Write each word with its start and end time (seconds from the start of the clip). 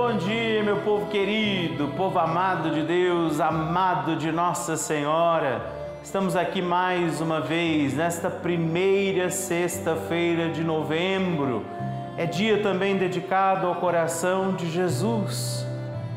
bom 0.00 0.16
dia, 0.16 0.62
meu 0.62 0.78
povo 0.78 1.10
querido, 1.10 1.88
povo 1.88 2.18
amado 2.18 2.70
de 2.70 2.82
Deus, 2.82 3.38
amado 3.38 4.16
de 4.16 4.32
Nossa 4.32 4.74
Senhora. 4.74 5.60
Estamos 6.02 6.34
aqui 6.34 6.62
mais 6.62 7.20
uma 7.20 7.38
vez 7.38 7.92
nesta 7.92 8.30
primeira 8.30 9.28
sexta-feira 9.28 10.48
de 10.48 10.64
novembro. 10.64 11.66
É 12.16 12.24
dia 12.24 12.62
também 12.62 12.96
dedicado 12.96 13.66
ao 13.66 13.74
coração 13.74 14.54
de 14.54 14.70
Jesus. 14.70 15.66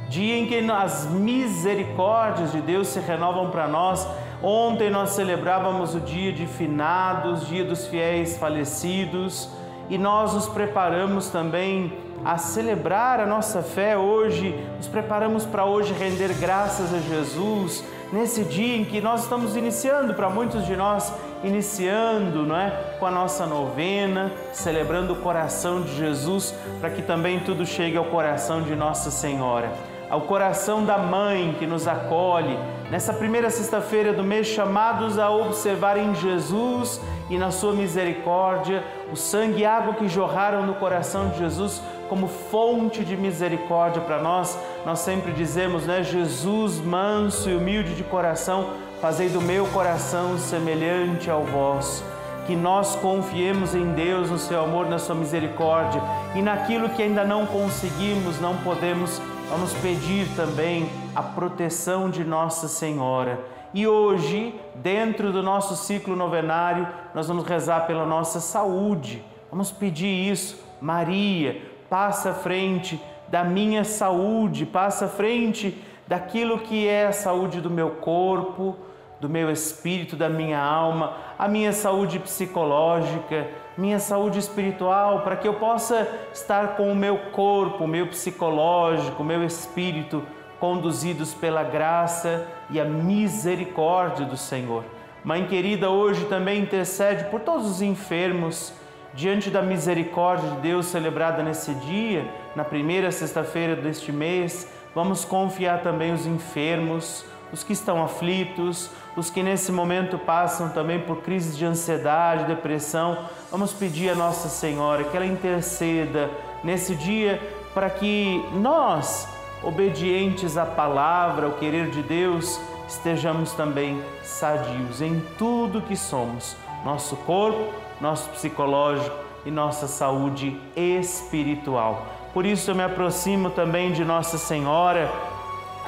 Dia 0.07 0.38
em 0.38 0.47
que 0.47 0.59
as 0.71 1.05
misericórdias 1.07 2.54
de 2.54 2.61
Deus 2.61 2.88
se 2.88 3.02
renovam 3.02 3.50
para 3.50 3.68
nós. 3.68 4.07
Ontem 4.41 4.89
nós 4.89 5.09
celebrávamos 5.09 5.93
o 5.93 6.00
dia 6.00 6.31
de 6.31 6.47
finados, 6.47 7.45
dia 7.50 7.65
dos 7.65 7.86
fiéis 7.88 8.38
falecidos, 8.38 9.50
e 9.90 9.98
nós 9.98 10.34
nos 10.34 10.48
preparamos 10.48 11.27
também 11.27 11.91
a 12.26 12.38
celebrar 12.38 13.20
a 13.20 13.26
nossa 13.26 13.62
fé 13.62 13.98
hoje, 13.98 14.55
nos 14.77 14.88
preparamos 14.88 15.45
para 15.45 15.66
hoje 15.66 15.94
render 15.94 16.34
graças 16.40 16.94
a 16.94 17.00
Jesus, 17.00 17.84
nesse 18.12 18.44
dia 18.44 18.77
em 18.77 18.86
que 18.86 19.02
nós 19.02 19.23
estamos 19.23 19.55
iniciando, 19.55 20.14
para 20.14 20.30
muitos 20.30 20.66
de 20.66 20.76
nós, 20.76 21.14
iniciando 21.44 22.44
não 22.44 22.58
é? 22.58 22.70
com 23.00 23.05
a 23.05 23.12
nossa 23.12 23.45
novena, 23.45 24.31
celebrando 24.52 25.14
o 25.14 25.17
coração 25.17 25.81
de 25.81 25.95
Jesus, 25.95 26.54
para 26.80 26.90
que 26.90 27.02
também 27.02 27.40
tudo 27.40 27.66
chegue 27.66 27.98
ao 27.98 28.05
coração 28.05 28.62
de 28.62 28.76
Nossa 28.76 29.12
Senhora 29.12 29.72
ao 30.14 30.22
coração 30.22 30.86
da 30.86 30.95
mãe 30.95 31.55
que 31.58 31.66
nos 31.66 31.88
acolhe, 31.88 32.55
nessa 32.93 33.11
primeira 33.11 33.49
sexta-feira 33.49 34.13
do 34.13 34.23
mês, 34.23 34.45
chamados 34.45 35.17
a 35.17 35.27
observar 35.31 35.97
em 35.97 36.13
Jesus 36.13 37.02
e 37.27 37.39
na 37.39 37.49
sua 37.49 37.73
misericórdia 37.73 38.83
o 39.11 39.16
sangue 39.16 39.61
e 39.61 39.66
água 39.66 39.95
que 39.95 40.07
jorraram 40.07 40.63
no 40.63 40.75
coração 40.75 41.30
de 41.30 41.39
Jesus 41.39 41.81
como 42.08 42.27
fonte 42.27 43.03
de 43.03 43.17
misericórdia 43.17 44.00
para 44.00 44.22
nós. 44.22 44.55
Nós 44.85 45.00
sempre 45.00 45.31
dizemos, 45.31 45.88
né? 45.88 46.03
Jesus, 46.03 46.80
manso 46.80 47.50
e 47.50 47.55
humilde 47.55 47.95
de 47.95 48.03
coração, 48.03 48.69
fazei 49.02 49.28
do 49.28 49.41
meu 49.41 49.66
coração 49.66 50.38
semelhante 50.38 51.31
ao 51.31 51.44
vosso. 51.45 52.05
Que 52.45 52.55
nós 52.55 52.95
confiemos 52.97 53.73
em 53.73 53.91
Deus, 53.94 54.30
no 54.30 54.38
seu 54.38 54.63
amor, 54.63 54.88
na 54.88 55.00
sua 55.00 55.16
misericórdia 55.16 56.00
e 56.35 56.44
naquilo 56.44 56.89
que 56.89 57.02
ainda 57.02 57.23
não 57.23 57.47
conseguimos, 57.47 58.39
não 58.39 58.55
podemos, 58.57 59.19
vamos 59.50 59.73
pedir 59.81 60.28
também 60.35 60.88
a 61.16 61.22
proteção 61.22 62.09
de 62.09 62.23
Nossa 62.23 62.67
Senhora. 62.67 63.39
E 63.73 63.88
hoje, 63.88 64.53
dentro 64.75 65.31
do 65.31 65.42
nosso 65.42 65.75
ciclo 65.75 66.16
novenário, 66.16 66.88
nós 67.14 67.28
vamos 67.28 67.45
rezar 67.45 67.88
pela 67.88 68.06
nossa 68.06 68.39
saúde. 68.39 69.23
Vamos 69.50 69.72
pedir 69.72 70.31
isso. 70.31 70.64
Maria, 70.81 71.61
passa 71.89 72.31
à 72.31 72.34
frente 72.34 73.02
da 73.28 73.44
minha 73.44 73.84
saúde, 73.84 74.66
passa 74.66 75.06
à 75.06 75.08
frente 75.08 75.78
daquilo 76.08 76.59
que 76.59 76.88
é 76.88 77.08
a 77.08 77.11
saúde 77.11 77.61
do 77.61 77.69
meu 77.69 77.91
corpo, 77.91 78.75
do 79.19 79.30
meu 79.30 79.50
espírito, 79.50 80.16
da 80.16 80.30
minha 80.30 80.61
alma, 80.61 81.14
a 81.39 81.47
minha 81.47 81.72
saúde 81.72 82.19
psicológica, 82.19 83.47
minha 83.78 83.97
saúde 83.97 84.38
espiritual, 84.38 85.22
para 85.22 85.38
que 85.38 85.47
eu 85.47 85.53
possa 85.53 86.08
estar 86.34 86.75
com 86.75 86.91
o 86.91 86.95
meu 86.95 87.17
corpo, 87.31 87.86
o 87.86 87.88
meu 87.88 88.08
psicológico, 88.08 89.23
o 89.23 89.25
meu 89.25 89.44
espírito 89.44 90.22
conduzidos 90.64 91.33
pela 91.33 91.61
graça 91.61 92.47
e 92.69 92.80
a 92.80 92.86
misericórdia 92.86 94.25
do 94.25 94.38
Senhor. 94.38 94.86
Mãe 95.22 95.45
querida, 95.45 95.89
hoje 95.89 96.23
também 96.28 96.61
intercede 96.61 97.25
por 97.25 97.42
todos 97.42 97.69
os 97.69 97.81
enfermos 97.81 98.73
diante 99.14 99.50
da 99.50 99.61
misericórdia 99.61 100.52
de 100.52 100.61
Deus 100.61 100.86
celebrada 100.86 101.44
nesse 101.44 101.73
dia, 101.73 102.34
na 102.56 102.64
primeira 102.64 103.11
sexta-feira 103.11 103.75
deste 103.75 104.14
mês, 104.14 104.72
vamos 104.96 105.25
confiar 105.25 105.84
também 105.84 106.13
os 106.13 106.25
enfermos, 106.25 107.25
os 107.51 107.62
que 107.62 107.74
estão 107.74 108.01
aflitos, 108.01 108.90
os 109.18 109.30
que 109.30 109.44
nesse 109.44 109.69
momento 109.69 110.18
passam 110.18 110.69
também 110.69 110.97
por 110.97 111.18
crises 111.24 111.57
de 111.57 111.66
ansiedade, 111.66 112.45
depressão. 112.45 113.18
Vamos 113.51 113.74
pedir 113.74 114.12
a 114.12 114.16
Nossa 114.16 114.47
Senhora 114.47 115.03
que 115.03 115.18
ela 115.18 115.25
interceda 115.25 116.30
nesse 116.63 116.95
dia 116.95 117.41
para 117.74 117.90
que 117.90 118.41
nós, 118.53 119.28
obedientes 119.63 120.57
à 120.57 120.66
palavra, 120.66 121.46
ao 121.46 121.53
querer 121.53 121.90
de 121.90 122.01
Deus, 122.01 122.59
estejamos 122.88 123.53
também 123.53 124.01
sadios 124.22 125.01
em 125.01 125.22
tudo 125.38 125.81
que 125.81 125.96
somos, 125.96 126.56
nosso 126.84 127.16
corpo, 127.18 127.74
nosso 128.00 128.29
psicológico 128.29 129.16
e 129.46 129.51
nossa 129.51 129.88
saúde 129.88 130.59
espiritual. 130.75 132.06
Por 132.34 132.46
isso 132.46 132.72
eu 132.72 132.75
me 132.75 132.84
aproximo 132.84 133.50
também 133.50 133.91
de 133.91 134.03
Nossa 134.03 134.38
Senhora, 134.38 135.12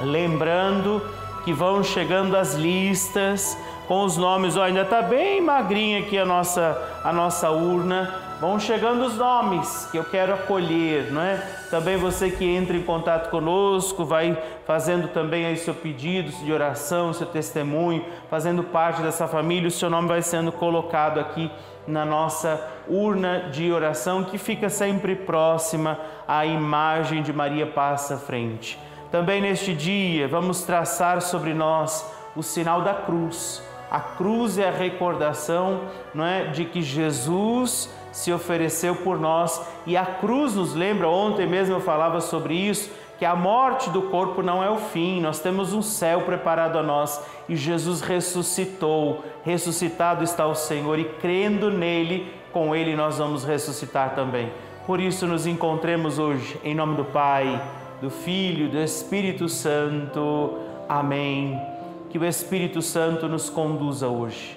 lembrando 0.00 1.02
que 1.44 1.52
vão 1.52 1.82
chegando 1.82 2.36
as 2.36 2.54
listas 2.54 3.56
com 3.86 4.04
os 4.04 4.16
nomes. 4.16 4.56
Oh, 4.56 4.62
ainda 4.62 4.82
está 4.82 5.02
bem 5.02 5.40
magrinha 5.40 6.00
aqui 6.00 6.18
a 6.18 6.24
nossa, 6.24 7.00
a 7.04 7.12
nossa 7.12 7.50
urna. 7.50 8.25
Vão 8.38 8.60
chegando 8.60 9.06
os 9.06 9.16
nomes 9.16 9.88
que 9.90 9.96
eu 9.96 10.04
quero 10.04 10.34
acolher, 10.34 11.10
não 11.10 11.22
é? 11.22 11.36
Também 11.70 11.96
você 11.96 12.30
que 12.30 12.44
entra 12.44 12.76
em 12.76 12.82
contato 12.82 13.30
conosco, 13.30 14.04
vai 14.04 14.36
fazendo 14.66 15.08
também 15.08 15.46
aí 15.46 15.56
seu 15.56 15.74
pedido 15.74 16.30
de 16.30 16.52
oração, 16.52 17.14
seu 17.14 17.26
testemunho, 17.26 18.04
fazendo 18.28 18.62
parte 18.62 19.00
dessa 19.00 19.26
família, 19.26 19.68
o 19.68 19.70
seu 19.70 19.88
nome 19.88 20.06
vai 20.06 20.20
sendo 20.20 20.52
colocado 20.52 21.18
aqui 21.18 21.50
na 21.88 22.04
nossa 22.04 22.62
urna 22.86 23.48
de 23.50 23.72
oração 23.72 24.24
que 24.24 24.36
fica 24.36 24.68
sempre 24.68 25.16
próxima 25.16 25.98
à 26.28 26.44
imagem 26.44 27.22
de 27.22 27.32
Maria 27.32 27.66
passa 27.66 28.16
à 28.16 28.18
frente. 28.18 28.78
Também 29.10 29.40
neste 29.40 29.72
dia 29.72 30.28
vamos 30.28 30.62
traçar 30.62 31.22
sobre 31.22 31.54
nós 31.54 32.04
o 32.36 32.42
sinal 32.42 32.82
da 32.82 32.92
cruz. 32.92 33.62
A 33.90 34.00
cruz 34.00 34.58
é 34.58 34.68
a 34.68 34.72
recordação, 34.72 35.82
não 36.12 36.26
é, 36.26 36.46
de 36.46 36.64
que 36.64 36.82
Jesus 36.82 37.88
se 38.16 38.32
ofereceu 38.32 38.96
por 38.96 39.20
nós 39.20 39.60
e 39.84 39.94
a 39.94 40.06
cruz 40.06 40.54
nos 40.54 40.74
lembra, 40.74 41.06
ontem 41.06 41.46
mesmo 41.46 41.74
eu 41.74 41.80
falava 41.80 42.18
sobre 42.18 42.54
isso, 42.54 42.90
que 43.18 43.26
a 43.26 43.36
morte 43.36 43.90
do 43.90 44.00
corpo 44.04 44.40
não 44.40 44.64
é 44.64 44.70
o 44.70 44.78
fim, 44.78 45.20
nós 45.20 45.38
temos 45.38 45.74
um 45.74 45.82
céu 45.82 46.22
preparado 46.22 46.78
a 46.78 46.82
nós 46.82 47.22
e 47.46 47.54
Jesus 47.54 48.00
ressuscitou. 48.00 49.22
Ressuscitado 49.44 50.24
está 50.24 50.46
o 50.46 50.54
Senhor 50.54 50.98
e 50.98 51.04
crendo 51.04 51.70
nele, 51.70 52.32
com 52.54 52.74
ele 52.74 52.96
nós 52.96 53.18
vamos 53.18 53.44
ressuscitar 53.44 54.14
também. 54.14 54.50
Por 54.86 54.98
isso 54.98 55.26
nos 55.26 55.46
encontremos 55.46 56.18
hoje 56.18 56.58
em 56.64 56.74
nome 56.74 56.96
do 56.96 57.04
Pai, 57.04 57.62
do 58.00 58.08
Filho, 58.08 58.70
do 58.70 58.78
Espírito 58.78 59.46
Santo. 59.46 60.56
Amém. 60.88 61.60
Que 62.08 62.16
o 62.16 62.24
Espírito 62.24 62.80
Santo 62.80 63.28
nos 63.28 63.50
conduza 63.50 64.08
hoje 64.08 64.56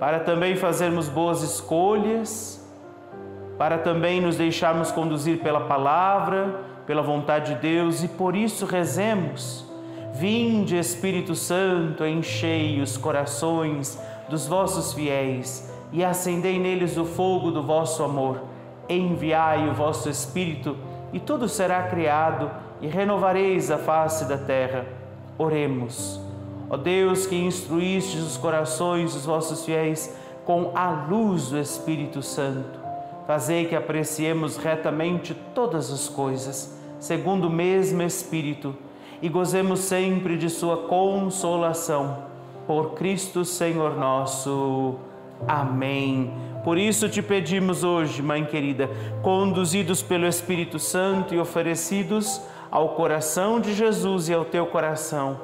para 0.00 0.18
também 0.18 0.56
fazermos 0.56 1.10
boas 1.10 1.42
escolhas, 1.42 2.59
para 3.60 3.76
também 3.76 4.22
nos 4.22 4.36
deixarmos 4.38 4.90
conduzir 4.90 5.40
pela 5.40 5.60
palavra 5.60 6.70
pela 6.86 7.02
vontade 7.02 7.54
de 7.54 7.60
Deus 7.60 8.02
e 8.02 8.08
por 8.08 8.34
isso 8.34 8.64
rezemos. 8.64 9.66
Vinde, 10.14 10.78
Espírito 10.78 11.34
Santo, 11.34 12.06
enchei 12.06 12.80
os 12.80 12.96
corações 12.96 14.00
dos 14.30 14.46
vossos 14.46 14.94
fiéis 14.94 15.70
e 15.92 16.02
acendei 16.02 16.58
neles 16.58 16.96
o 16.96 17.04
fogo 17.04 17.50
do 17.50 17.62
vosso 17.62 18.02
amor. 18.02 18.44
Enviai 18.88 19.68
o 19.68 19.74
vosso 19.74 20.08
Espírito 20.08 20.74
e 21.12 21.20
tudo 21.20 21.46
será 21.46 21.82
criado 21.82 22.50
e 22.80 22.86
renovareis 22.86 23.70
a 23.70 23.76
face 23.76 24.24
da 24.24 24.38
terra. 24.38 24.86
Oremos. 25.36 26.18
Ó 26.70 26.78
Deus 26.78 27.26
que 27.26 27.36
instruístes 27.36 28.22
os 28.22 28.38
corações 28.38 29.12
dos 29.12 29.26
vossos 29.26 29.66
fiéis 29.66 30.16
com 30.46 30.72
a 30.74 31.06
luz 31.08 31.50
do 31.50 31.58
Espírito 31.58 32.22
Santo, 32.22 32.79
fazei 33.30 33.64
que 33.64 33.76
apreciemos 33.76 34.56
retamente 34.56 35.36
todas 35.54 35.92
as 35.92 36.08
coisas 36.08 36.76
segundo 36.98 37.46
o 37.46 37.50
mesmo 37.50 38.02
Espírito, 38.02 38.74
e 39.22 39.28
gozemos 39.28 39.78
sempre 39.78 40.36
de 40.36 40.50
Sua 40.50 40.88
consolação. 40.88 42.24
Por 42.66 42.94
Cristo 42.94 43.44
Senhor 43.44 43.96
nosso. 43.96 44.96
Amém. 45.46 46.34
Por 46.64 46.76
isso 46.76 47.08
te 47.08 47.22
pedimos 47.22 47.84
hoje, 47.84 48.20
Mãe 48.20 48.44
querida, 48.44 48.90
conduzidos 49.22 50.02
pelo 50.02 50.26
Espírito 50.26 50.80
Santo 50.80 51.32
e 51.32 51.38
oferecidos 51.38 52.42
ao 52.68 52.96
coração 52.96 53.60
de 53.60 53.72
Jesus 53.72 54.28
e 54.28 54.34
ao 54.34 54.44
teu 54.44 54.66
coração, 54.66 55.38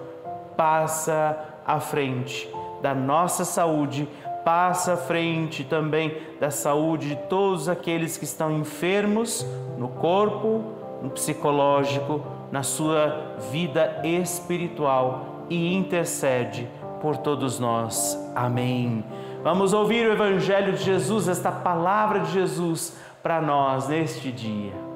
passa 0.56 1.38
à 1.64 1.78
frente 1.78 2.50
da 2.82 2.94
nossa 2.94 3.44
saúde, 3.44 4.08
passa 4.46 4.92
à 4.92 4.96
frente 4.96 5.64
também 5.64 6.16
da 6.38 6.52
saúde 6.52 7.08
de 7.08 7.16
todos 7.16 7.68
aqueles 7.68 8.16
que 8.16 8.22
estão 8.22 8.56
enfermos 8.56 9.44
no 9.76 9.88
corpo, 9.88 10.62
no 11.02 11.10
psicológico, 11.10 12.24
na 12.52 12.62
sua 12.62 13.38
vida 13.50 14.00
espiritual 14.04 15.46
e 15.50 15.74
intercede 15.74 16.68
por 17.02 17.16
todos 17.16 17.58
nós. 17.58 18.16
Amém. 18.36 19.04
Vamos 19.42 19.72
ouvir 19.72 20.08
o 20.08 20.12
Evangelho 20.12 20.74
de 20.74 20.84
Jesus, 20.84 21.26
esta 21.26 21.50
palavra 21.50 22.20
de 22.20 22.30
Jesus 22.30 22.96
para 23.24 23.42
nós 23.42 23.88
neste 23.88 24.30
dia. 24.30 24.95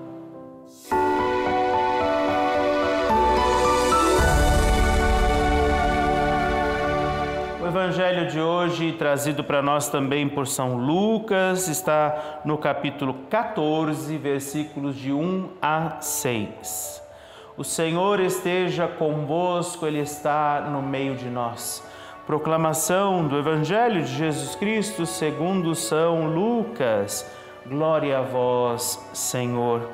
Evangelho 7.71 8.29
de 8.29 8.41
hoje, 8.41 8.93
trazido 8.93 9.45
para 9.45 9.63
nós 9.63 9.89
também 9.89 10.29
por 10.29 10.49
São 10.49 10.77
Lucas, 10.77 11.69
está 11.69 12.41
no 12.45 12.59
capítulo 12.59 13.15
14, 13.31 14.19
versículos 14.19 14.97
de 14.97 15.13
1 15.13 15.51
a 15.63 16.01
6. 16.01 17.01
O 17.57 17.63
Senhor 17.63 18.19
esteja 18.19 18.89
convosco, 18.89 19.87
Ele 19.87 20.01
está 20.01 20.63
no 20.63 20.83
meio 20.83 21.15
de 21.15 21.27
nós. 21.31 21.87
Proclamação 22.27 23.29
do 23.29 23.39
Evangelho 23.39 24.03
de 24.03 24.17
Jesus 24.17 24.57
Cristo 24.57 25.07
segundo 25.07 25.73
São 25.77 26.27
Lucas. 26.27 27.25
Glória 27.65 28.19
a 28.19 28.23
vós, 28.23 28.99
Senhor. 29.13 29.89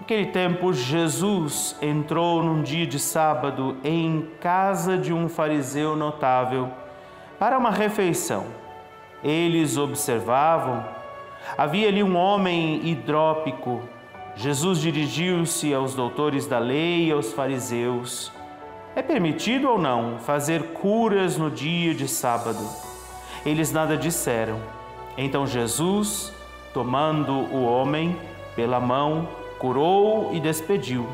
Naquele 0.00 0.26
tempo, 0.26 0.72
Jesus 0.72 1.76
entrou 1.82 2.42
num 2.42 2.62
dia 2.62 2.86
de 2.86 2.98
sábado 2.98 3.76
em 3.84 4.28
casa 4.40 4.96
de 4.96 5.12
um 5.12 5.28
fariseu 5.28 5.96
notável 5.96 6.70
para 7.38 7.58
uma 7.58 7.70
refeição. 7.70 8.46
Eles 9.22 9.76
observavam. 9.76 10.84
Havia 11.56 11.88
ali 11.88 12.02
um 12.02 12.16
homem 12.16 12.86
hidrópico. 12.86 13.82
Jesus 14.34 14.80
dirigiu-se 14.80 15.74
aos 15.74 15.94
doutores 15.94 16.46
da 16.46 16.58
lei 16.58 17.08
e 17.08 17.12
aos 17.12 17.32
fariseus. 17.32 18.32
É 18.94 19.02
permitido 19.02 19.68
ou 19.68 19.78
não 19.78 20.18
fazer 20.18 20.72
curas 20.72 21.36
no 21.36 21.50
dia 21.50 21.94
de 21.94 22.08
sábado? 22.08 22.64
Eles 23.44 23.72
nada 23.72 23.96
disseram. 23.96 24.58
Então 25.16 25.46
Jesus, 25.46 26.32
tomando 26.72 27.32
o 27.32 27.64
homem 27.64 28.16
pela 28.54 28.80
mão, 28.80 29.28
curou 29.58 30.30
e 30.32 30.40
despediu. 30.40 31.06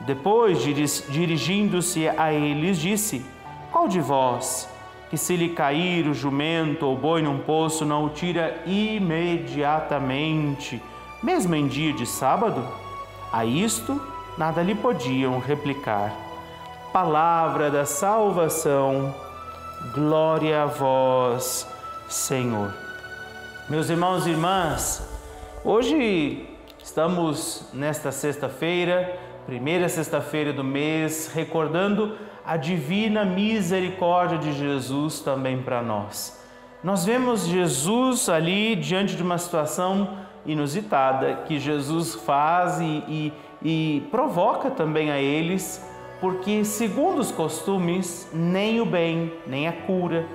Depois, 0.00 0.58
dirigindo-se 0.60 2.08
a 2.08 2.32
eles, 2.32 2.78
disse: 2.78 3.24
Qual 3.72 3.86
de 3.88 4.00
vós, 4.00 4.68
que 5.08 5.16
se 5.16 5.36
lhe 5.36 5.50
cair 5.50 6.08
o 6.08 6.14
jumento 6.14 6.84
ou 6.86 6.96
boi 6.96 7.22
num 7.22 7.38
poço, 7.38 7.84
não 7.84 8.06
o 8.06 8.10
tira 8.10 8.60
imediatamente, 8.66 10.82
mesmo 11.22 11.54
em 11.54 11.68
dia 11.68 11.92
de 11.92 12.04
sábado? 12.06 12.66
A 13.32 13.44
isto 13.44 14.00
nada 14.36 14.60
lhe 14.62 14.74
podiam 14.74 15.38
replicar. 15.38 16.12
Palavra 16.92 17.70
da 17.70 17.84
salvação, 17.84 19.14
glória 19.94 20.62
a 20.62 20.66
vós, 20.66 21.68
Senhor. 22.08 22.74
Meus 23.68 23.90
irmãos 23.90 24.26
e 24.26 24.30
irmãs, 24.30 25.06
hoje 25.64 26.53
Estamos 26.84 27.64
nesta 27.72 28.12
sexta-feira, 28.12 29.18
primeira 29.46 29.88
sexta-feira 29.88 30.52
do 30.52 30.62
mês, 30.62 31.32
recordando 31.34 32.14
a 32.44 32.58
divina 32.58 33.24
misericórdia 33.24 34.36
de 34.36 34.52
Jesus 34.52 35.20
também 35.20 35.62
para 35.62 35.82
nós. 35.82 36.38
Nós 36.84 37.06
vemos 37.06 37.46
Jesus 37.46 38.28
ali 38.28 38.76
diante 38.76 39.16
de 39.16 39.22
uma 39.22 39.38
situação 39.38 40.18
inusitada 40.44 41.36
que 41.46 41.58
Jesus 41.58 42.16
faz 42.16 42.78
e, 42.78 42.84
e, 42.84 43.32
e 43.62 44.00
provoca 44.10 44.70
também 44.70 45.10
a 45.10 45.18
eles, 45.18 45.82
porque, 46.20 46.66
segundo 46.66 47.18
os 47.18 47.32
costumes, 47.32 48.28
nem 48.30 48.82
o 48.82 48.84
bem, 48.84 49.32
nem 49.46 49.66
a 49.66 49.72
cura, 49.72 50.26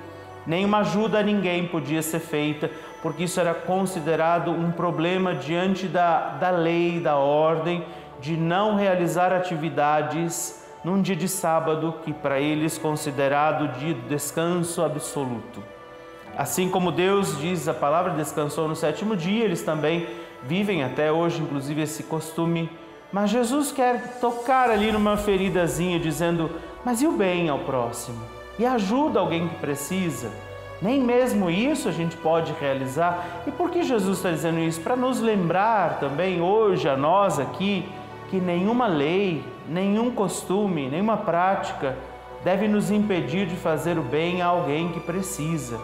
nem 0.44 0.64
uma 0.64 0.78
ajuda 0.78 1.20
a 1.20 1.22
ninguém 1.22 1.68
podia 1.68 2.02
ser 2.02 2.18
feita, 2.18 2.68
porque 3.02 3.24
isso 3.24 3.40
era 3.40 3.54
considerado 3.54 4.50
um 4.50 4.70
problema 4.70 5.34
diante 5.34 5.86
da, 5.86 6.30
da 6.38 6.50
lei, 6.50 7.00
da 7.00 7.16
ordem, 7.16 7.84
de 8.20 8.36
não 8.36 8.76
realizar 8.76 9.32
atividades 9.32 10.62
num 10.84 11.00
dia 11.00 11.16
de 11.16 11.28
sábado, 11.28 11.94
que 12.04 12.12
para 12.12 12.40
eles 12.40 12.78
considerado 12.78 13.78
de 13.78 13.94
descanso 13.94 14.82
absoluto. 14.82 15.62
Assim 16.36 16.68
como 16.68 16.92
Deus 16.92 17.38
diz, 17.38 17.68
a 17.68 17.74
palavra 17.74 18.12
descansou 18.12 18.68
no 18.68 18.76
sétimo 18.76 19.16
dia, 19.16 19.44
eles 19.44 19.62
também 19.62 20.06
vivem 20.42 20.82
até 20.82 21.10
hoje, 21.12 21.42
inclusive, 21.42 21.82
esse 21.82 22.04
costume. 22.04 22.70
Mas 23.12 23.30
Jesus 23.30 23.72
quer 23.72 24.18
tocar 24.20 24.70
ali 24.70 24.92
numa 24.92 25.16
feridazinha, 25.16 25.98
dizendo: 25.98 26.50
Mas 26.84 27.02
e 27.02 27.06
o 27.06 27.12
bem 27.12 27.48
ao 27.48 27.58
próximo? 27.58 28.40
e 28.60 28.66
ajuda 28.66 29.18
alguém 29.18 29.48
que 29.48 29.54
precisa. 29.54 30.30
Nem 30.80 31.02
mesmo 31.02 31.50
isso 31.50 31.88
a 31.88 31.92
gente 31.92 32.16
pode 32.16 32.52
realizar. 32.60 33.42
E 33.46 33.50
por 33.50 33.70
que 33.70 33.82
Jesus 33.82 34.18
está 34.18 34.30
dizendo 34.30 34.58
isso? 34.60 34.80
Para 34.80 34.96
nos 34.96 35.20
lembrar 35.20 36.00
também 36.00 36.40
hoje, 36.40 36.88
a 36.88 36.96
nós 36.96 37.38
aqui, 37.38 37.86
que 38.30 38.38
nenhuma 38.40 38.86
lei, 38.86 39.44
nenhum 39.68 40.10
costume, 40.10 40.88
nenhuma 40.88 41.16
prática 41.16 41.96
deve 42.42 42.66
nos 42.66 42.90
impedir 42.90 43.46
de 43.46 43.56
fazer 43.56 43.98
o 43.98 44.02
bem 44.02 44.40
a 44.40 44.46
alguém 44.46 44.92
que 44.92 45.00
precisa, 45.00 45.78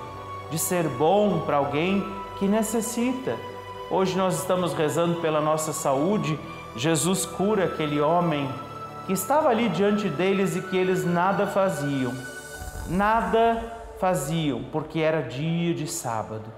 de 0.51 0.59
ser 0.59 0.89
bom 0.89 1.41
para 1.45 1.57
alguém 1.57 2.03
que 2.39 2.47
necessita. 2.47 3.37
Hoje 3.91 4.17
nós 4.17 4.39
estamos 4.39 4.73
rezando 4.73 5.21
pela 5.21 5.41
nossa 5.41 5.73
saúde. 5.73 6.39
Jesus 6.75 7.27
cura 7.27 7.65
aquele 7.65 8.01
homem 8.01 8.49
que 9.07 9.13
estava 9.13 9.49
ali 9.51 9.69
diante 9.69 10.09
deles 10.09 10.57
e 10.57 10.63
que 10.63 10.77
eles 10.77 11.05
nada 11.05 11.47
faziam 11.47 12.13
nada 12.89 13.63
faziam, 13.99 14.65
porque 14.73 15.01
era 15.01 15.23
dia 15.23 15.75
de 15.75 15.87
sábado. 15.87 16.53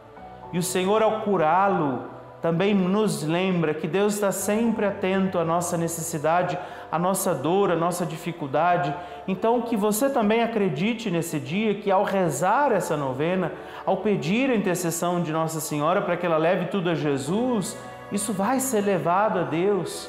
E 0.52 0.58
o 0.58 0.62
Senhor, 0.62 1.02
ao 1.02 1.20
curá-lo, 1.20 2.05
também 2.40 2.75
nos 2.75 3.25
lembra 3.25 3.75
que 3.75 3.88
Deus 3.88 4.14
está 4.14 4.31
sempre 4.31 4.87
atento 4.87 5.38
à 5.38 5.44
nossa 5.44 5.76
necessidade, 5.76 6.58
à 6.90 6.99
nossa 6.99 7.35
dor, 7.35 7.73
à 7.73 7.76
nossa 7.76 8.06
dificuldade. 8.06 8.94
Então, 9.26 9.61
que 9.62 9.76
você 9.76 10.08
também 10.08 10.43
acredite 10.43 11.11
nesse 11.11 11.40
dia 11.40 11.75
que, 11.75 11.90
ao 11.90 12.05
rezar 12.05 12.70
essa 12.73 12.96
novena, 12.96 13.52
ao 13.85 13.99
pedir 13.99 14.50
a 14.50 14.55
intercessão 14.55 15.20
de 15.20 15.32
Nossa 15.32 15.61
Senhora 15.61 16.00
para 16.00 16.17
que 16.17 16.25
ela 16.25 16.37
leve 16.37 16.67
tudo 16.67 16.90
a 16.90 16.94
Jesus, 16.94 17.76
isso 18.12 18.32
vai 18.32 18.61
ser 18.61 18.82
levado 18.82 19.40
a 19.40 19.43
Deus. 19.43 20.08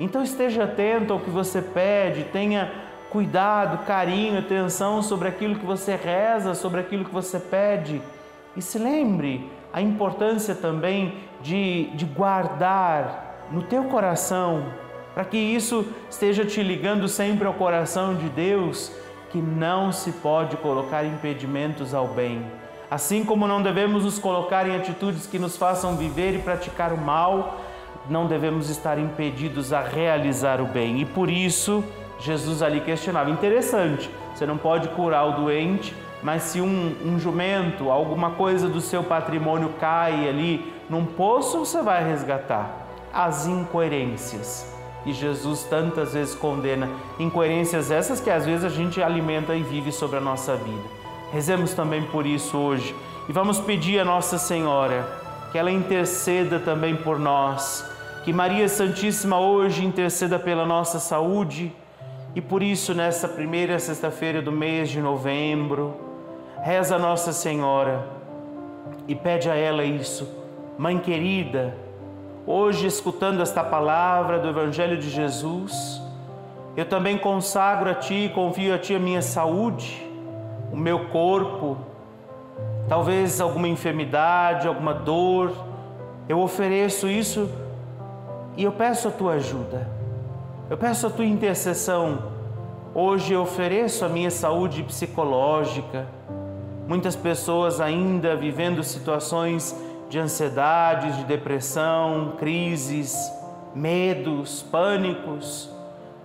Então, 0.00 0.22
esteja 0.22 0.64
atento 0.64 1.12
ao 1.12 1.20
que 1.20 1.30
você 1.30 1.60
pede, 1.60 2.24
tenha 2.24 2.87
cuidado, 3.10 3.84
carinho, 3.86 4.38
atenção 4.38 5.02
sobre 5.02 5.28
aquilo 5.28 5.56
que 5.56 5.64
você 5.64 5.96
reza, 5.96 6.54
sobre 6.54 6.80
aquilo 6.80 7.04
que 7.04 7.12
você 7.12 7.38
pede. 7.38 8.02
E 8.56 8.62
se 8.62 8.78
lembre 8.78 9.50
a 9.72 9.80
importância 9.80 10.54
também 10.54 11.14
de, 11.40 11.90
de 11.94 12.04
guardar 12.04 13.46
no 13.50 13.62
teu 13.62 13.84
coração, 13.84 14.64
para 15.14 15.24
que 15.24 15.36
isso 15.36 15.86
esteja 16.10 16.44
te 16.44 16.62
ligando 16.62 17.08
sempre 17.08 17.46
ao 17.46 17.54
coração 17.54 18.14
de 18.14 18.28
Deus, 18.28 18.92
que 19.30 19.38
não 19.38 19.92
se 19.92 20.12
pode 20.12 20.56
colocar 20.56 21.04
impedimentos 21.04 21.94
ao 21.94 22.08
bem. 22.08 22.44
Assim 22.90 23.24
como 23.24 23.46
não 23.46 23.62
devemos 23.62 24.04
nos 24.04 24.18
colocar 24.18 24.66
em 24.66 24.74
atitudes 24.74 25.26
que 25.26 25.38
nos 25.38 25.56
façam 25.56 25.96
viver 25.96 26.34
e 26.34 26.38
praticar 26.38 26.92
o 26.92 26.96
mal, 26.96 27.60
não 28.08 28.26
devemos 28.26 28.70
estar 28.70 28.98
impedidos 28.98 29.72
a 29.72 29.82
realizar 29.82 30.60
o 30.60 30.66
bem. 30.66 31.00
E 31.00 31.04
por 31.04 31.28
isso, 31.28 31.84
Jesus 32.18 32.62
ali 32.62 32.80
questionava. 32.80 33.30
Interessante, 33.30 34.10
você 34.34 34.46
não 34.46 34.56
pode 34.56 34.88
curar 34.88 35.24
o 35.26 35.42
doente, 35.42 35.94
mas 36.22 36.42
se 36.42 36.60
um, 36.60 36.94
um 37.04 37.18
jumento, 37.18 37.90
alguma 37.90 38.32
coisa 38.32 38.68
do 38.68 38.80
seu 38.80 39.02
patrimônio 39.02 39.70
cai 39.80 40.28
ali 40.28 40.72
num 40.90 41.04
poço, 41.04 41.58
você 41.60 41.82
vai 41.82 42.04
resgatar. 42.04 42.86
As 43.12 43.46
incoerências. 43.46 44.74
E 45.06 45.12
Jesus 45.12 45.62
tantas 45.64 46.12
vezes 46.12 46.34
condena 46.34 46.88
incoerências 47.18 47.90
essas 47.90 48.20
que 48.20 48.30
às 48.30 48.44
vezes 48.44 48.64
a 48.64 48.68
gente 48.68 49.02
alimenta 49.02 49.54
e 49.54 49.62
vive 49.62 49.90
sobre 49.92 50.18
a 50.18 50.20
nossa 50.20 50.56
vida. 50.56 50.84
Rezemos 51.32 51.72
também 51.72 52.02
por 52.02 52.26
isso 52.26 52.56
hoje 52.58 52.94
e 53.28 53.32
vamos 53.32 53.60
pedir 53.60 53.98
a 54.00 54.04
Nossa 54.04 54.38
Senhora 54.38 55.06
que 55.50 55.58
ela 55.58 55.70
interceda 55.70 56.58
também 56.58 56.94
por 56.94 57.18
nós, 57.18 57.84
que 58.24 58.32
Maria 58.32 58.68
Santíssima 58.68 59.38
hoje 59.38 59.84
interceda 59.84 60.38
pela 60.38 60.66
nossa 60.66 60.98
saúde 60.98 61.72
e 62.38 62.40
por 62.40 62.62
isso, 62.62 62.94
nesta 62.94 63.26
primeira 63.26 63.80
sexta-feira 63.80 64.40
do 64.40 64.52
mês 64.52 64.90
de 64.90 65.00
novembro, 65.00 65.96
reza 66.62 66.94
a 66.94 66.98
Nossa 66.98 67.32
Senhora 67.32 68.06
e 69.08 69.14
pede 69.16 69.50
a 69.50 69.56
ela 69.56 69.82
isso. 69.82 70.28
Mãe 70.78 71.00
querida, 71.00 71.74
hoje 72.46 72.86
escutando 72.86 73.42
esta 73.42 73.64
palavra 73.64 74.38
do 74.38 74.50
Evangelho 74.50 74.96
de 74.96 75.10
Jesus, 75.10 76.00
eu 76.76 76.84
também 76.84 77.18
consagro 77.18 77.90
a 77.90 77.94
Ti 77.96 78.26
e 78.26 78.28
confio 78.28 78.72
a 78.72 78.78
Ti 78.78 78.94
a 78.94 79.00
minha 79.00 79.20
saúde, 79.20 80.08
o 80.72 80.76
meu 80.76 81.06
corpo, 81.06 81.76
talvez 82.88 83.40
alguma 83.40 83.66
enfermidade, 83.66 84.68
alguma 84.68 84.94
dor. 84.94 85.52
Eu 86.28 86.38
ofereço 86.38 87.08
isso 87.08 87.50
e 88.56 88.62
eu 88.62 88.70
peço 88.70 89.08
a 89.08 89.10
Tua 89.10 89.32
ajuda. 89.32 89.97
Eu 90.70 90.76
peço 90.76 91.06
a 91.06 91.10
tua 91.10 91.24
intercessão. 91.24 92.18
Hoje 92.94 93.32
eu 93.32 93.40
ofereço 93.40 94.04
a 94.04 94.08
minha 94.08 94.30
saúde 94.30 94.82
psicológica. 94.82 96.06
Muitas 96.86 97.16
pessoas 97.16 97.80
ainda 97.80 98.36
vivendo 98.36 98.82
situações 98.82 99.74
de 100.10 100.18
ansiedade, 100.18 101.16
de 101.16 101.24
depressão, 101.24 102.34
crises, 102.38 103.16
medos, 103.74 104.62
pânicos. 104.62 105.70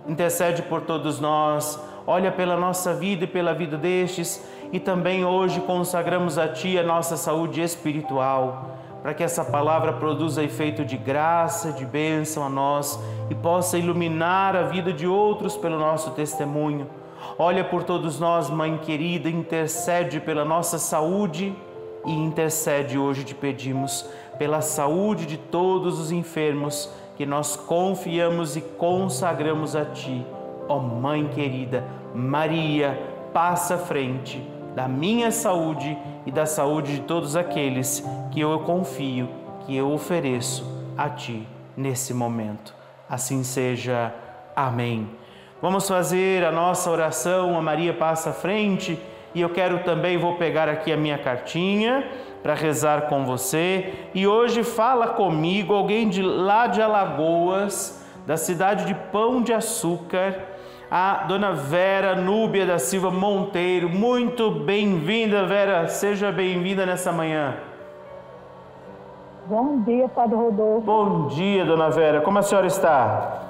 Intercede 0.06 0.60
por 0.60 0.82
todos 0.82 1.18
nós, 1.18 1.80
olha 2.06 2.30
pela 2.30 2.54
nossa 2.54 2.92
vida 2.92 3.24
e 3.24 3.26
pela 3.26 3.54
vida 3.54 3.78
destes 3.78 4.46
e 4.70 4.78
também 4.78 5.24
hoje 5.24 5.60
consagramos 5.60 6.36
a 6.36 6.48
Ti 6.48 6.78
a 6.78 6.82
nossa 6.82 7.16
saúde 7.16 7.62
espiritual, 7.62 8.76
para 9.04 9.12
que 9.12 9.22
essa 9.22 9.44
palavra 9.44 9.92
produza 9.92 10.42
efeito 10.42 10.82
de 10.82 10.96
graça, 10.96 11.70
de 11.70 11.84
bênção 11.84 12.42
a 12.42 12.48
nós 12.48 12.98
e 13.28 13.34
possa 13.34 13.76
iluminar 13.76 14.56
a 14.56 14.62
vida 14.62 14.94
de 14.94 15.06
outros 15.06 15.58
pelo 15.58 15.78
nosso 15.78 16.12
testemunho. 16.12 16.88
Olha 17.38 17.62
por 17.62 17.82
todos 17.82 18.18
nós, 18.18 18.48
Mãe 18.48 18.78
querida, 18.78 19.28
intercede 19.28 20.20
pela 20.20 20.42
nossa 20.42 20.78
saúde 20.78 21.54
e 22.06 22.12
intercede 22.14 22.98
hoje, 22.98 23.24
te 23.24 23.34
pedimos, 23.34 24.08
pela 24.38 24.62
saúde 24.62 25.26
de 25.26 25.36
todos 25.36 26.00
os 26.00 26.10
enfermos 26.10 26.90
que 27.14 27.26
nós 27.26 27.56
confiamos 27.56 28.56
e 28.56 28.62
consagramos 28.62 29.76
a 29.76 29.84
Ti. 29.84 30.26
Ó 30.66 30.78
oh, 30.78 30.80
Mãe 30.80 31.28
querida, 31.28 31.84
Maria, 32.14 32.98
passa 33.34 33.74
à 33.74 33.78
frente 33.78 34.53
da 34.74 34.88
minha 34.88 35.30
saúde 35.30 35.96
e 36.26 36.30
da 36.30 36.46
saúde 36.46 36.96
de 36.96 37.00
todos 37.02 37.36
aqueles 37.36 38.04
que 38.30 38.40
eu 38.40 38.58
confio, 38.60 39.28
que 39.64 39.76
eu 39.76 39.90
ofereço 39.90 40.64
a 40.96 41.08
Ti 41.08 41.46
nesse 41.76 42.12
momento. 42.12 42.74
Assim 43.08 43.44
seja. 43.44 44.12
Amém. 44.56 45.08
Vamos 45.60 45.88
fazer 45.88 46.44
a 46.44 46.52
nossa 46.52 46.90
oração, 46.90 47.56
a 47.56 47.62
Maria 47.62 47.94
passa 47.94 48.30
à 48.30 48.32
frente 48.32 49.00
e 49.34 49.40
eu 49.40 49.50
quero 49.50 49.80
também, 49.82 50.16
vou 50.16 50.36
pegar 50.36 50.68
aqui 50.68 50.92
a 50.92 50.96
minha 50.96 51.18
cartinha 51.18 52.06
para 52.42 52.54
rezar 52.54 53.02
com 53.08 53.24
você. 53.24 53.94
E 54.14 54.26
hoje 54.26 54.62
fala 54.62 55.08
comigo 55.08 55.74
alguém 55.74 56.08
de 56.08 56.22
lá 56.22 56.66
de 56.66 56.80
Alagoas, 56.80 58.04
da 58.26 58.36
cidade 58.36 58.84
de 58.84 58.94
Pão 58.94 59.42
de 59.42 59.52
Açúcar, 59.52 60.53
a 60.96 61.24
dona 61.26 61.50
Vera 61.50 62.14
Núbia 62.14 62.64
da 62.64 62.78
Silva 62.78 63.10
Monteiro. 63.10 63.88
Muito 63.88 64.48
bem-vinda, 64.48 65.44
Vera. 65.44 65.88
Seja 65.88 66.30
bem-vinda 66.30 66.86
nessa 66.86 67.10
manhã. 67.10 67.56
Bom 69.46 69.80
dia, 69.80 70.08
Padre 70.08 70.36
Rodolfo. 70.36 70.82
Bom 70.82 71.26
dia, 71.26 71.64
dona 71.64 71.90
Vera. 71.90 72.20
Como 72.20 72.38
a 72.38 72.42
senhora 72.42 72.68
está? 72.68 73.42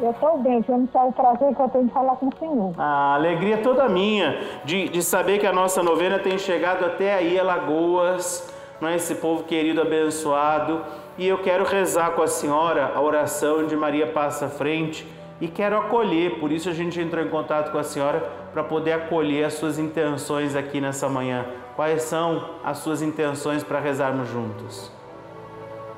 Eu 0.00 0.10
estou 0.10 0.38
bem, 0.38 0.64
não 0.66 0.88
sabe 0.92 1.10
o 1.10 1.12
prazer 1.12 1.54
que 1.54 1.62
eu 1.62 1.68
tenho 1.68 1.86
de 1.86 1.92
falar 1.92 2.16
com 2.16 2.26
o 2.26 2.36
senhor. 2.36 2.74
A 2.76 3.14
alegria 3.14 3.58
toda 3.58 3.88
minha 3.88 4.40
de, 4.64 4.88
de 4.88 5.00
saber 5.00 5.38
que 5.38 5.46
a 5.46 5.52
nossa 5.52 5.84
novena 5.84 6.18
tem 6.18 6.38
chegado 6.38 6.84
até 6.84 7.14
aí, 7.14 7.38
Alagoas, 7.38 8.52
não 8.80 8.88
é? 8.88 8.96
esse 8.96 9.14
povo 9.14 9.44
querido, 9.44 9.80
abençoado. 9.80 10.80
E 11.16 11.28
eu 11.28 11.38
quero 11.38 11.62
rezar 11.62 12.10
com 12.16 12.22
a 12.22 12.26
senhora 12.26 12.90
a 12.96 13.00
oração 13.00 13.64
de 13.64 13.76
Maria 13.76 14.08
Passa 14.08 14.48
Frente 14.48 15.19
e 15.40 15.48
quero 15.48 15.78
acolher, 15.78 16.38
por 16.38 16.52
isso 16.52 16.68
a 16.68 16.72
gente 16.72 17.00
entrou 17.00 17.24
em 17.24 17.30
contato 17.30 17.72
com 17.72 17.78
a 17.78 17.82
senhora 17.82 18.20
para 18.52 18.62
poder 18.62 18.92
acolher 18.92 19.44
as 19.44 19.54
suas 19.54 19.78
intenções 19.78 20.54
aqui 20.54 20.80
nessa 20.80 21.08
manhã. 21.08 21.46
Quais 21.74 22.02
são 22.02 22.44
as 22.62 22.78
suas 22.78 23.00
intenções 23.00 23.64
para 23.64 23.80
rezarmos 23.80 24.28
juntos? 24.28 24.92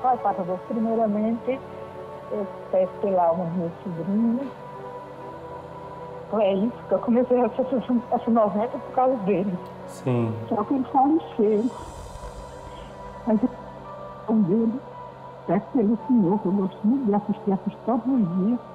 Pai, 0.01 0.17
Padre, 0.17 0.43
primeiramente 0.69 1.59
eu 2.31 2.47
peço 2.71 2.91
pela 3.01 3.25
alma 3.25 3.45
do 3.45 3.57
meu 3.57 3.71
sobrinho. 3.83 4.51
É 6.39 6.53
isso, 6.53 6.73
que 6.87 6.93
eu 6.93 6.99
comecei 6.99 7.37
essa, 7.37 7.61
essa 8.11 8.31
novela 8.31 8.67
por 8.67 8.95
causa 8.95 9.15
dele. 9.17 9.53
Sim. 9.87 10.33
Só 10.49 10.63
que 10.63 10.73
ele 10.73 10.85
faleceu. 10.85 11.69
Mas 13.27 13.39
o 14.27 14.33
dele, 14.33 14.79
peço 15.45 15.65
pelo 15.73 15.99
Senhor, 16.07 16.39
que 16.39 16.45
eu 16.45 16.51
gosto 16.53 16.87
muito 16.87 17.05
de 17.05 17.13
assistir, 17.13 17.51
assisto 17.51 17.79
todos 17.85 18.05
os 18.05 18.45
dias. 18.45 18.72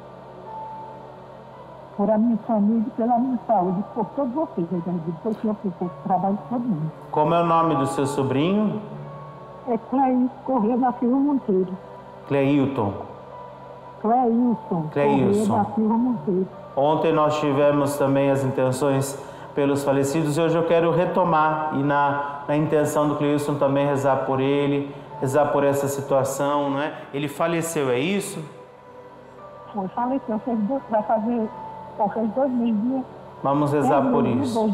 Por 1.99 2.09
a 2.09 2.17
minha 2.17 2.39
família 2.47 2.85
e 2.87 2.91
pela 2.91 3.19
minha 3.19 3.39
saúde, 3.45 3.85
por 3.93 4.07
todos 4.15 4.33
vocês, 4.33 4.69
já 4.71 4.93
digo, 4.93 5.19
porque 5.21 5.49
eu 5.49 5.55
fico 5.55 5.91
trabalho 6.05 6.39
todo 6.49 6.61
mundo. 6.61 6.93
Como 7.11 7.35
é 7.35 7.43
o 7.43 7.45
nome 7.45 7.75
do 7.75 7.87
seu 7.89 8.07
sobrinho? 8.07 8.81
É 9.67 9.77
Cleir 9.77 10.29
Correia 10.45 10.79
da 10.79 10.93
Silva 10.93 11.17
Monteiro. 11.17 11.77
Cleilton. 12.29 12.93
Cleilson. 14.01 14.89
Cleilson. 14.93 15.57
da 15.57 15.65
Silva 15.75 15.95
Monteiro. 15.95 16.49
Ontem 16.77 17.13
nós 17.13 17.41
tivemos 17.41 17.99
também 17.99 18.31
as 18.31 18.45
intenções 18.45 19.21
pelos 19.53 19.83
falecidos 19.83 20.39
e 20.39 20.41
hoje 20.41 20.57
eu 20.57 20.67
quero 20.69 20.93
retomar 20.93 21.71
e 21.75 21.83
na, 21.83 22.43
na 22.47 22.57
intenção 22.57 23.09
do 23.09 23.17
Cleilson 23.17 23.57
também 23.57 23.85
rezar 23.85 24.19
por 24.19 24.39
ele, 24.39 24.95
rezar 25.21 25.47
por 25.47 25.65
essa 25.65 25.89
situação, 25.89 26.71
não 26.71 26.81
é? 26.81 26.93
Ele 27.13 27.27
faleceu, 27.27 27.91
é 27.91 27.99
isso? 27.99 28.39
Foi, 29.75 29.89
faleceu, 29.89 30.41
vai 30.89 31.03
fazer, 31.03 31.49
dois 32.35 32.51
meses. 32.51 33.05
Vamos 33.43 33.73
rezar 33.73 34.03
por 34.11 34.27
isso. 34.27 34.73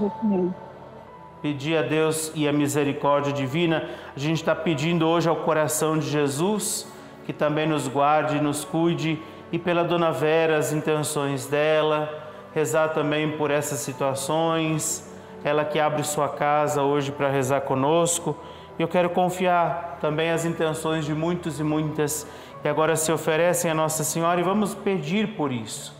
Pedir 1.42 1.76
a 1.76 1.82
Deus 1.82 2.32
e 2.34 2.48
a 2.48 2.52
misericórdia 2.52 3.32
divina. 3.32 3.84
A 4.16 4.18
gente 4.18 4.38
está 4.38 4.54
pedindo 4.54 5.06
hoje 5.06 5.28
ao 5.28 5.36
coração 5.36 5.98
de 5.98 6.08
Jesus 6.08 6.92
que 7.24 7.32
também 7.32 7.66
nos 7.66 7.88
guarde, 7.88 8.40
nos 8.40 8.64
cuide 8.64 9.20
e 9.50 9.58
pela 9.58 9.84
Dona 9.84 10.10
Vera 10.10 10.58
as 10.58 10.72
intenções 10.72 11.46
dela, 11.46 12.08
rezar 12.54 12.88
também 12.88 13.36
por 13.36 13.50
essas 13.50 13.80
situações, 13.80 15.10
ela 15.42 15.64
que 15.64 15.78
abre 15.78 16.02
sua 16.02 16.28
casa 16.28 16.82
hoje 16.82 17.12
para 17.12 17.28
rezar 17.28 17.62
conosco. 17.62 18.36
Eu 18.78 18.88
quero 18.88 19.10
confiar 19.10 19.98
também 20.00 20.30
as 20.30 20.44
intenções 20.44 21.04
de 21.04 21.14
muitos 21.14 21.60
e 21.60 21.62
muitas 21.62 22.26
que 22.62 22.68
agora 22.68 22.96
se 22.96 23.12
oferecem 23.12 23.70
a 23.70 23.74
Nossa 23.74 24.02
Senhora 24.02 24.40
e 24.40 24.42
vamos 24.42 24.74
pedir 24.74 25.36
por 25.36 25.52
isso. 25.52 25.94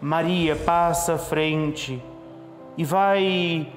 Maria, 0.00 0.56
passa 0.56 1.14
à 1.14 1.18
frente 1.18 2.02
e 2.76 2.84
vai 2.84 3.72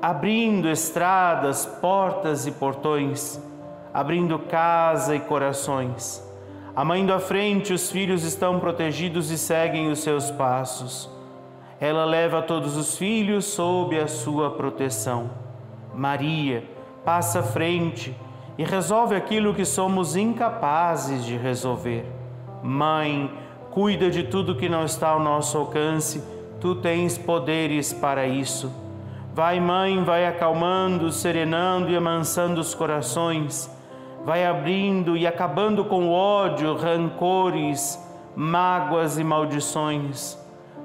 abrindo 0.00 0.68
estradas, 0.68 1.64
portas 1.66 2.46
e 2.46 2.52
portões, 2.52 3.40
abrindo 3.92 4.38
casa 4.38 5.16
e 5.16 5.20
corações 5.20 6.26
a 6.76 6.84
mãe 6.84 7.10
à 7.10 7.18
frente, 7.18 7.72
os 7.72 7.90
filhos 7.90 8.22
estão 8.22 8.60
protegidos 8.60 9.30
e 9.30 9.38
seguem 9.38 9.90
os 9.90 10.00
seus 10.00 10.30
passos. 10.30 11.08
Ela 11.80 12.04
leva 12.04 12.42
todos 12.42 12.76
os 12.76 12.98
filhos 12.98 13.46
sob 13.46 13.98
a 13.98 14.06
sua 14.06 14.50
proteção. 14.50 15.30
Maria 15.94 16.64
passa 17.02 17.40
à 17.40 17.42
frente 17.42 18.14
e 18.58 18.62
resolve 18.62 19.14
aquilo 19.14 19.54
que 19.54 19.64
somos 19.64 20.16
incapazes 20.16 21.24
de 21.24 21.38
resolver. 21.38 22.04
Mãe, 22.62 23.32
cuida 23.76 24.10
de 24.10 24.22
tudo 24.22 24.56
que 24.56 24.70
não 24.70 24.86
está 24.86 25.10
ao 25.10 25.20
nosso 25.20 25.58
alcance, 25.58 26.24
tu 26.58 26.76
tens 26.76 27.18
poderes 27.18 27.92
para 27.92 28.26
isso. 28.26 28.72
Vai, 29.34 29.60
mãe, 29.60 30.02
vai 30.02 30.26
acalmando, 30.26 31.12
serenando 31.12 31.90
e 31.90 31.96
amansando 31.96 32.58
os 32.58 32.74
corações 32.74 33.70
vai 34.26 34.44
abrindo 34.44 35.16
e 35.16 35.24
acabando 35.24 35.84
com 35.84 36.10
ódio, 36.10 36.74
rancores, 36.74 37.96
mágoas 38.34 39.18
e 39.18 39.22
maldições. 39.22 40.36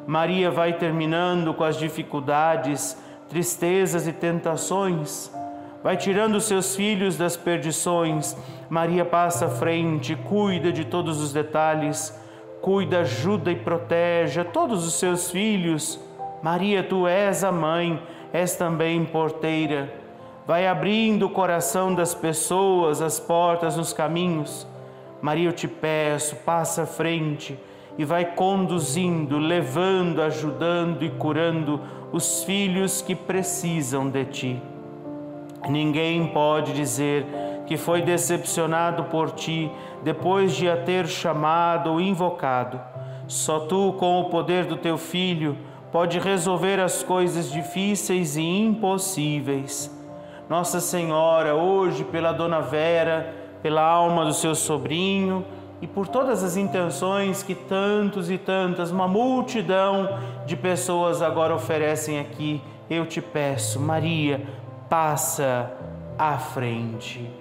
Maria 0.05 0.51
vai 0.51 0.73
terminando 0.73 1.51
com 1.51 1.63
as 1.63 1.75
dificuldades, 1.75 2.95
tristezas 3.27 4.05
e 4.05 4.13
tentações. 4.13 5.33
Vai 5.83 5.97
tirando 5.97 6.39
seus 6.39 6.75
filhos 6.75 7.17
das 7.17 7.35
perdições. 7.35 8.37
Maria 8.69 9.03
passa 9.03 9.47
à 9.47 9.49
frente, 9.49 10.15
cuida 10.15 10.71
de 10.71 10.85
todos 10.85 11.19
os 11.19 11.33
detalhes, 11.33 12.15
cuida, 12.61 12.99
ajuda 12.99 13.51
e 13.51 13.55
protege 13.55 14.43
todos 14.43 14.85
os 14.85 14.93
seus 14.93 15.31
filhos. 15.31 15.99
Maria, 16.41 16.83
tu 16.83 17.07
és 17.07 17.43
a 17.43 17.51
mãe, 17.51 18.01
és 18.31 18.55
também 18.55 19.03
porteira 19.05 20.01
vai 20.45 20.67
abrindo 20.67 21.27
o 21.27 21.29
coração 21.29 21.93
das 21.93 22.13
pessoas, 22.13 23.01
as 23.01 23.19
portas 23.19 23.77
nos 23.77 23.93
caminhos. 23.93 24.67
Maria, 25.21 25.47
eu 25.47 25.53
te 25.53 25.67
peço, 25.67 26.35
passa 26.37 26.83
à 26.83 26.85
frente 26.85 27.57
e 27.97 28.03
vai 28.03 28.25
conduzindo, 28.25 29.37
levando, 29.37 30.21
ajudando 30.21 31.03
e 31.03 31.09
curando 31.09 31.79
os 32.11 32.43
filhos 32.43 33.01
que 33.01 33.15
precisam 33.15 34.09
de 34.09 34.25
ti. 34.25 34.61
Ninguém 35.69 36.27
pode 36.27 36.73
dizer 36.73 37.25
que 37.71 37.77
foi 37.77 38.01
decepcionado 38.01 39.05
por 39.05 39.31
ti 39.31 39.71
depois 40.03 40.53
de 40.53 40.69
a 40.69 40.75
ter 40.75 41.07
chamado 41.07 41.89
ou 41.89 42.01
invocado. 42.01 42.77
Só 43.27 43.59
tu, 43.61 43.95
com 43.97 44.19
o 44.19 44.25
poder 44.25 44.65
do 44.65 44.75
teu 44.75 44.97
filho, 44.97 45.57
pode 45.89 46.19
resolver 46.19 46.81
as 46.81 47.01
coisas 47.01 47.49
difíceis 47.49 48.35
e 48.35 48.41
impossíveis. 48.41 49.89
Nossa 50.49 50.81
Senhora, 50.81 51.55
hoje 51.55 52.03
pela 52.03 52.33
Dona 52.33 52.59
Vera, 52.59 53.33
pela 53.63 53.83
alma 53.83 54.25
do 54.25 54.33
seu 54.33 54.53
sobrinho 54.53 55.45
e 55.81 55.87
por 55.87 56.09
todas 56.09 56.43
as 56.43 56.57
intenções 56.57 57.41
que 57.41 57.55
tantos 57.55 58.29
e 58.29 58.37
tantas, 58.37 58.91
uma 58.91 59.07
multidão 59.07 60.19
de 60.45 60.57
pessoas 60.57 61.21
agora 61.21 61.55
oferecem 61.55 62.19
aqui, 62.19 62.61
eu 62.89 63.05
te 63.05 63.21
peço, 63.21 63.79
Maria, 63.79 64.45
passa 64.89 65.71
à 66.19 66.37
frente. 66.37 67.39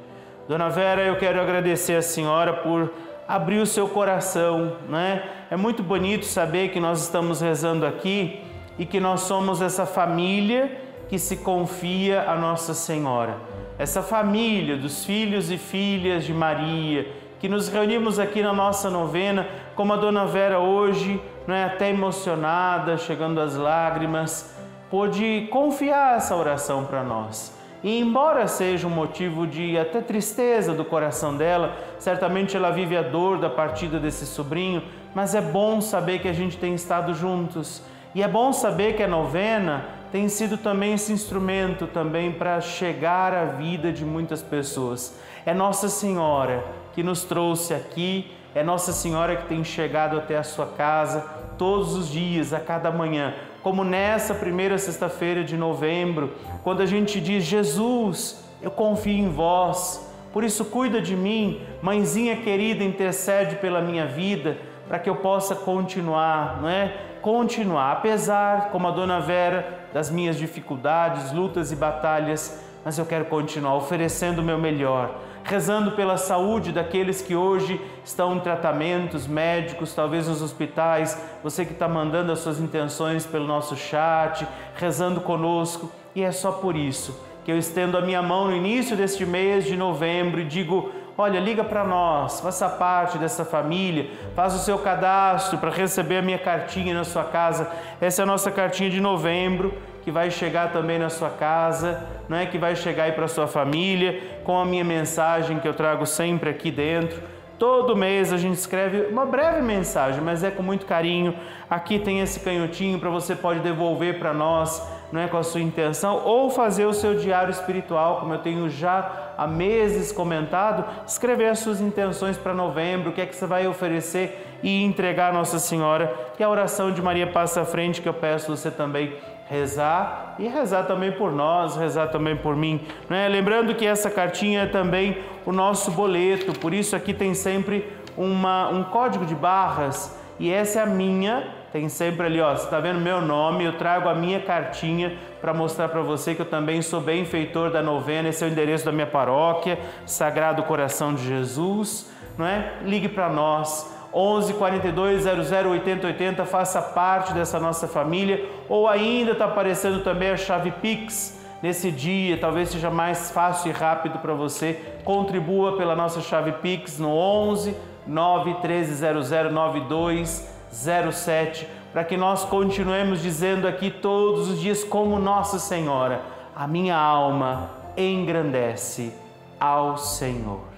Dona 0.51 0.69
Vera, 0.69 1.03
eu 1.03 1.15
quero 1.15 1.41
agradecer 1.41 1.95
a 1.95 2.03
senhora 2.03 2.53
por 2.53 2.93
abrir 3.29 3.61
o 3.61 3.67
seu 3.67 3.89
coração, 3.89 4.79
né? 4.89 5.23
É 5.49 5.57
muito 5.57 5.81
bonito 5.81 6.25
saber 6.25 6.71
que 6.71 6.81
nós 6.81 7.05
estamos 7.05 7.41
rezando 7.41 7.87
aqui 7.87 8.41
e 8.77 8.85
que 8.85 8.99
nós 8.99 9.21
somos 9.21 9.63
essa 9.63 9.87
família 9.87 10.77
que 11.09 11.21
se 11.21 11.37
confia 11.37 12.29
a 12.29 12.35
Nossa 12.35 12.75
Senhora. 12.75 13.37
Essa 13.79 14.03
família 14.03 14.77
dos 14.77 15.05
filhos 15.05 15.53
e 15.53 15.57
filhas 15.57 16.25
de 16.25 16.35
Maria, 16.35 17.07
que 17.39 17.49
nos 17.49 17.69
reunimos 17.69 18.19
aqui 18.19 18.43
na 18.43 18.53
nossa 18.53 18.91
novena, 18.91 19.47
como 19.77 19.93
a 19.93 19.97
dona 19.97 20.27
Vera 20.27 20.59
hoje, 20.59 21.23
não 21.47 21.55
é 21.55 21.63
até 21.63 21.91
emocionada, 21.91 22.99
chegando 22.99 23.41
às 23.41 23.55
lágrimas, 23.55 24.53
pôde 24.91 25.47
confiar 25.53 26.17
essa 26.17 26.35
oração 26.35 26.87
para 26.87 27.05
nós. 27.05 27.60
E 27.83 27.99
embora 27.99 28.47
seja 28.47 28.87
um 28.87 28.91
motivo 28.91 29.47
de 29.47 29.79
até 29.79 30.01
tristeza 30.01 30.75
do 30.75 30.85
coração 30.85 31.37
dela, 31.37 31.77
certamente 31.99 32.57
ela 32.57 32.71
vive 32.71 32.97
a 32.97 33.03
dor 33.03 33.39
da 33.39 33.49
partida 33.49 33.99
desse 33.99 34.27
sobrinho, 34.27 34.83
mas 35.15 35.35
é 35.35 35.41
bom 35.41 35.81
saber 35.81 36.21
que 36.21 36.29
a 36.29 36.33
gente 36.33 36.59
tem 36.59 36.75
estado 36.75 37.15
juntos. 37.15 37.83
E 38.15 38.23
é 38.23 38.29
bom 38.29 38.53
saber 38.53 38.97
que 38.97 39.03
a 39.03 39.09
novena 39.09 39.85
tem 40.13 40.29
sido 40.29 40.59
também 40.59 40.95
esse 40.95 41.13
instrumento 41.13 41.87
também 41.87 42.33
para 42.33 42.61
chegar 42.61 43.33
à 43.33 43.45
vida 43.45 43.93
de 43.93 44.05
muitas 44.05 44.43
pessoas. 44.43 45.19
É 45.47 45.55
Nossa 45.55 45.89
Senhora 45.89 46.65
que 46.93 47.03
nos 47.03 47.25
trouxe 47.25 47.73
aqui, 47.73 48.31
é 48.55 48.63
Nossa 48.63 48.93
Senhora 48.93 49.37
que 49.37 49.47
tem 49.47 49.63
chegado 49.63 50.19
até 50.19 50.37
a 50.37 50.43
sua 50.43 50.67
casa 50.67 51.25
todos 51.57 51.95
os 51.95 52.09
dias, 52.09 52.53
a 52.53 52.59
cada 52.59 52.91
manhã, 52.91 53.35
como 53.63 53.85
nessa 53.85 54.35
primeira 54.35 54.79
sexta-feira 54.79 55.45
de 55.45 55.57
novembro, 55.57 56.33
quando 56.63 56.81
a 56.81 56.87
gente 56.87 57.21
diz: 57.21 57.45
Jesus, 57.45 58.43
eu 58.63 58.71
confio 58.71 59.13
em 59.13 59.29
vós, 59.29 60.09
por 60.33 60.45
isso 60.45 60.65
cuida 60.65 61.01
de 61.01 61.17
mim, 61.17 61.61
mãezinha 61.83 62.37
querida, 62.37 62.85
intercede 62.85 63.57
pela 63.57 63.81
minha 63.81 64.07
vida, 64.07 64.57
para 64.89 64.99
que 64.99 65.11
eu 65.11 65.17
possa 65.17 65.55
continuar, 65.55 66.61
não 66.61 66.69
é? 66.69 66.95
Continuar, 67.21 67.93
apesar, 67.93 68.71
como 68.71 68.89
a 68.89 68.91
dona 68.91 69.21
Vera, 69.21 69.81
das 69.93 70.11
minhas 70.11 70.37
dificuldades, 70.37 71.33
lutas 71.33 71.71
e 71.71 71.77
batalhas, 71.77 72.65
mas 72.85 72.99
eu 72.99 73.05
quero 73.05 73.27
continuar 73.27 73.75
oferecendo 73.77 74.39
o 74.39 74.43
meu 74.43 74.59
melhor, 74.59 75.15
rezando 75.51 75.91
pela 75.91 76.17
saúde 76.17 76.71
daqueles 76.71 77.21
que 77.21 77.35
hoje 77.35 77.81
estão 78.05 78.37
em 78.37 78.39
tratamentos 78.39 79.27
médicos, 79.27 79.93
talvez 79.93 80.29
nos 80.29 80.41
hospitais, 80.41 81.21
você 81.43 81.65
que 81.65 81.73
está 81.73 81.89
mandando 81.89 82.31
as 82.31 82.39
suas 82.39 82.61
intenções 82.61 83.27
pelo 83.27 83.49
nosso 83.49 83.77
chat, 83.77 84.47
rezando 84.77 85.21
conosco, 85.21 85.91
e 86.15 86.23
é 86.23 86.31
só 86.31 86.53
por 86.53 86.77
isso 86.77 87.29
que 87.45 87.51
eu 87.51 87.59
estendo 87.59 87.99
a 87.99 88.01
minha 88.01 88.23
mão 88.23 88.47
no 88.47 88.57
início 88.57 88.97
deste 88.97 89.27
mês 89.27 89.65
de 89.65 89.77
novembro 89.77 90.41
e 90.41 90.45
digo: 90.45 90.93
Olha, 91.19 91.41
liga 91.41 91.65
para 91.65 91.85
nós, 91.85 92.41
faça 92.41 92.69
parte 92.69 93.19
dessa 93.19 93.45
família, 93.45 94.09
faz 94.37 94.55
o 94.55 94.59
seu 94.59 94.79
cadastro 94.79 95.59
para 95.59 95.71
receber 95.71 96.19
a 96.19 96.23
minha 96.23 96.39
cartinha 96.39 96.95
na 96.95 97.03
sua 97.03 97.25
casa. 97.25 97.69
Essa 98.01 98.23
é 98.23 98.25
a 98.25 98.27
nossa 98.27 98.51
cartinha 98.51 98.89
de 98.89 99.01
novembro, 99.01 99.75
que 100.03 100.11
vai 100.11 100.31
chegar 100.31 100.73
também 100.73 100.99
na 100.99 101.09
sua 101.09 101.31
casa, 101.31 102.07
não 102.29 102.37
é 102.37 102.47
que 102.47 102.59
vai 102.59 102.75
chegar 102.75 103.05
aí 103.05 103.13
para 103.13 103.29
sua 103.29 103.47
família, 103.47 104.21
com 104.45 104.59
a 104.59 104.65
minha 104.65 104.85
mensagem 104.85 105.59
que 105.59 105.69
eu 105.69 105.75
trago 105.75 106.07
sempre 106.07 106.51
aqui 106.51 106.71
dentro. 106.71 107.23
Todo 107.61 107.95
mês 107.95 108.33
a 108.33 108.39
gente 108.39 108.57
escreve 108.57 109.13
uma 109.13 109.27
breve 109.27 109.61
mensagem, 109.61 110.23
mas 110.23 110.43
é 110.43 110.51
com 110.51 110.63
muito 110.63 110.87
carinho. 110.87 111.35
Aqui 111.69 111.99
tem 111.99 112.21
esse 112.21 112.41
canhotinho 112.41 112.99
para 112.99 113.11
você 113.11 113.37
pode 113.37 113.61
devolver 113.61 114.19
para 114.19 114.33
nós, 114.33 114.83
não 115.13 115.21
é 115.21 115.29
com 115.29 115.37
a 115.37 115.43
sua 115.43 115.61
intenção, 115.61 116.23
ou 116.25 116.49
fazer 116.49 116.87
o 116.87 116.95
seu 116.95 117.17
diário 117.17 117.51
espiritual, 117.51 118.21
como 118.21 118.33
eu 118.33 118.39
tenho 118.39 118.71
já 118.71 119.35
há 119.37 119.47
meses 119.47 120.11
comentado, 120.11 120.87
escrever 121.07 121.49
as 121.49 121.59
suas 121.59 121.83
intenções 121.83 122.39
para 122.39 122.55
novembro, 122.55 123.11
o 123.11 123.13
que 123.13 123.21
é 123.21 123.27
que 123.27 123.37
você 123.37 123.47
vai 123.47 123.67
oferecer 123.67 124.59
e 124.63 124.83
entregar 124.83 125.29
a 125.29 125.33
Nossa 125.33 125.59
Senhora. 125.59 126.15
E 126.39 126.43
a 126.43 126.49
oração 126.49 126.91
de 126.91 127.03
Maria 127.03 127.27
passa 127.27 127.61
à 127.61 127.65
frente 127.67 128.01
que 128.01 128.09
eu 128.09 128.15
peço 128.15 128.57
você 128.57 128.71
também 128.71 129.13
rezar 129.51 130.37
e 130.39 130.47
rezar 130.47 130.85
também 130.85 131.11
por 131.11 131.33
nós, 131.33 131.77
rezar 131.77 132.07
também 132.07 132.37
por 132.37 132.55
mim. 132.55 132.81
Né? 133.09 133.27
Lembrando 133.27 133.75
que 133.75 133.85
essa 133.85 134.09
cartinha 134.09 134.63
é 134.63 134.67
também 134.67 135.19
o 135.45 135.51
nosso 135.51 135.91
boleto, 135.91 136.53
por 136.61 136.73
isso 136.73 136.95
aqui 136.95 137.13
tem 137.13 137.35
sempre 137.35 137.85
uma, 138.17 138.69
um 138.69 138.85
código 138.85 139.27
de 139.27 139.35
barras 139.35 140.17
e 140.39 140.53
essa 140.53 140.79
é 140.79 140.83
a 140.85 140.87
minha. 140.87 141.59
Tem 141.73 141.89
sempre 141.89 142.27
ali, 142.27 142.41
ó, 142.41 142.55
você 142.55 142.65
está 142.65 142.81
vendo 142.81 143.01
meu 143.01 143.21
nome, 143.21 143.65
eu 143.65 143.77
trago 143.77 144.09
a 144.09 144.15
minha 144.15 144.41
cartinha 144.41 145.17
para 145.41 145.53
mostrar 145.53 145.89
para 145.89 146.01
você 146.01 146.35
que 146.35 146.43
eu 146.43 146.47
também 146.47 146.83
sou 146.83 147.01
benfeitor 147.01 147.71
da 147.71 147.83
novena, 147.83 148.29
esse 148.29 148.43
é 148.45 148.49
o 148.49 148.51
endereço 148.51 148.85
da 148.85 148.93
minha 148.93 149.07
paróquia, 149.07 149.79
Sagrado 150.05 150.65
Coração 150.65 151.15
de 151.15 151.25
Jesus, 151.25 152.11
não 152.37 152.45
é? 152.45 152.73
Ligue 152.83 153.09
para 153.09 153.29
nós, 153.29 154.00
11 154.13 154.55
42 154.55 155.23
00 155.23 155.71
80 155.71 156.07
80, 156.07 156.45
faça 156.45 156.83
parte 156.83 157.33
dessa 157.33 157.61
nossa 157.61 157.87
família, 157.87 158.45
ou 158.69 158.89
ainda 158.89 159.33
está 159.33 159.45
aparecendo 159.45 160.03
também 160.03 160.31
a 160.31 160.37
chave 160.37 160.71
Pix 160.73 161.39
nesse 161.63 161.91
dia, 161.91 162.39
talvez 162.39 162.71
seja 162.71 162.91
mais 162.91 163.31
fácil 163.31 163.71
e 163.71 163.73
rápido 163.73 164.19
para 164.19 164.35
você. 164.35 164.81
Contribua 165.05 165.77
pela 165.77 165.95
nossa 165.95 166.21
chave 166.21 166.53
Pix 166.53 166.99
no 166.99 167.11
11 167.11 167.77
9 168.07 168.55
13 168.55 168.95
00 168.95 169.51
92 169.53 170.49
07, 170.73 171.67
para 171.93 172.05
que 172.05 172.17
nós 172.17 172.45
continuemos 172.45 173.21
dizendo 173.21 173.67
aqui 173.67 173.91
todos 173.91 174.49
os 174.49 174.61
dias 174.61 174.85
como 174.85 175.19
Nossa 175.19 175.59
Senhora, 175.59 176.23
a 176.55 176.67
minha 176.67 176.97
alma 176.97 177.71
engrandece 177.97 179.13
ao 179.59 179.99
Senhor. 179.99 180.70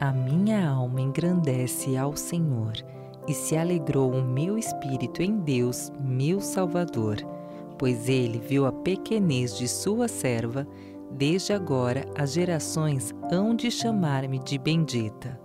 A 0.00 0.12
minha 0.12 0.68
alma 0.70 1.00
engrandece 1.00 1.96
ao 1.96 2.16
Senhor, 2.16 2.74
e 3.26 3.34
se 3.34 3.56
alegrou 3.56 4.12
o 4.12 4.22
meu 4.22 4.56
espírito 4.56 5.20
em 5.24 5.38
Deus, 5.40 5.90
meu 6.00 6.40
Salvador, 6.40 7.16
pois 7.76 8.08
ele 8.08 8.38
viu 8.38 8.64
a 8.64 8.70
pequenez 8.70 9.58
de 9.58 9.66
sua 9.66 10.06
serva, 10.06 10.64
desde 11.10 11.52
agora 11.52 12.04
as 12.16 12.32
gerações 12.32 13.12
hão 13.32 13.56
de 13.56 13.72
chamar-me 13.72 14.38
de 14.38 14.56
bendita. 14.56 15.38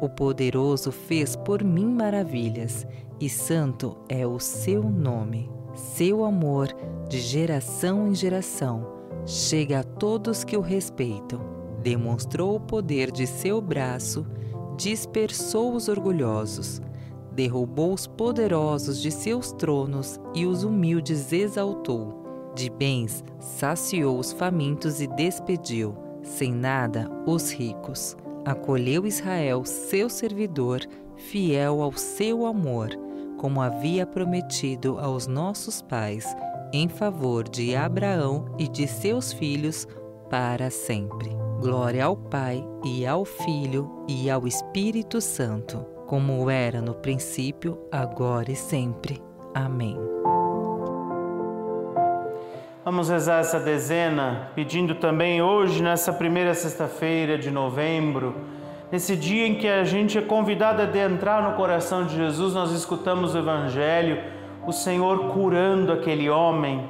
O 0.00 0.08
poderoso 0.08 0.90
fez 0.90 1.36
por 1.36 1.62
mim 1.62 1.86
maravilhas, 1.86 2.84
e 3.20 3.30
santo 3.30 3.96
é 4.08 4.26
o 4.26 4.40
seu 4.40 4.82
nome. 4.82 5.48
Seu 5.74 6.24
amor, 6.24 6.74
de 7.08 7.20
geração 7.20 8.08
em 8.08 8.16
geração, 8.16 8.84
chega 9.24 9.78
a 9.78 9.84
todos 9.84 10.42
que 10.42 10.56
o 10.56 10.60
respeitam 10.60 11.55
demonstrou 11.86 12.56
o 12.56 12.60
poder 12.60 13.12
de 13.12 13.28
seu 13.28 13.60
braço, 13.60 14.26
dispersou 14.76 15.72
os 15.72 15.86
orgulhosos, 15.86 16.82
derrubou 17.30 17.92
os 17.92 18.08
poderosos 18.08 19.00
de 19.00 19.08
seus 19.12 19.52
tronos 19.52 20.18
e 20.34 20.46
os 20.46 20.64
humildes 20.64 21.32
exaltou. 21.32 22.50
De 22.56 22.68
bens 22.68 23.22
saciou 23.38 24.18
os 24.18 24.32
famintos 24.32 25.00
e 25.00 25.06
despediu, 25.06 25.94
sem 26.24 26.52
nada, 26.52 27.08
os 27.24 27.52
ricos. 27.52 28.16
Acolheu 28.44 29.06
Israel, 29.06 29.64
seu 29.64 30.10
servidor, 30.10 30.80
fiel 31.16 31.80
ao 31.80 31.92
seu 31.92 32.46
amor, 32.46 32.90
como 33.38 33.60
havia 33.60 34.04
prometido 34.04 34.98
aos 34.98 35.28
nossos 35.28 35.80
pais, 35.82 36.26
em 36.72 36.88
favor 36.88 37.48
de 37.48 37.76
Abraão 37.76 38.46
e 38.58 38.66
de 38.66 38.88
seus 38.88 39.32
filhos 39.32 39.86
para 40.30 40.70
sempre. 40.70 41.30
Glória 41.60 42.04
ao 42.04 42.16
Pai 42.16 42.64
e 42.84 43.06
ao 43.06 43.24
Filho 43.24 44.04
e 44.08 44.30
ao 44.30 44.46
Espírito 44.46 45.20
Santo, 45.20 45.78
como 46.06 46.50
era 46.50 46.80
no 46.80 46.94
princípio, 46.94 47.78
agora 47.90 48.50
e 48.50 48.56
sempre. 48.56 49.22
Amém. 49.54 49.96
Vamos 52.84 53.08
rezar 53.08 53.40
essa 53.40 53.58
dezena, 53.58 54.52
pedindo 54.54 54.94
também 54.94 55.42
hoje, 55.42 55.82
nessa 55.82 56.12
primeira 56.12 56.54
sexta-feira 56.54 57.36
de 57.36 57.50
novembro, 57.50 58.36
nesse 58.92 59.16
dia 59.16 59.46
em 59.46 59.56
que 59.56 59.66
a 59.66 59.82
gente 59.82 60.16
é 60.16 60.22
convidado 60.22 60.80
a 60.80 60.84
adentrar 60.84 61.42
no 61.42 61.56
coração 61.56 62.06
de 62.06 62.14
Jesus, 62.14 62.54
nós 62.54 62.70
escutamos 62.70 63.34
o 63.34 63.38
Evangelho, 63.38 64.22
o 64.64 64.72
Senhor 64.72 65.32
curando 65.32 65.92
aquele 65.92 66.30
homem. 66.30 66.88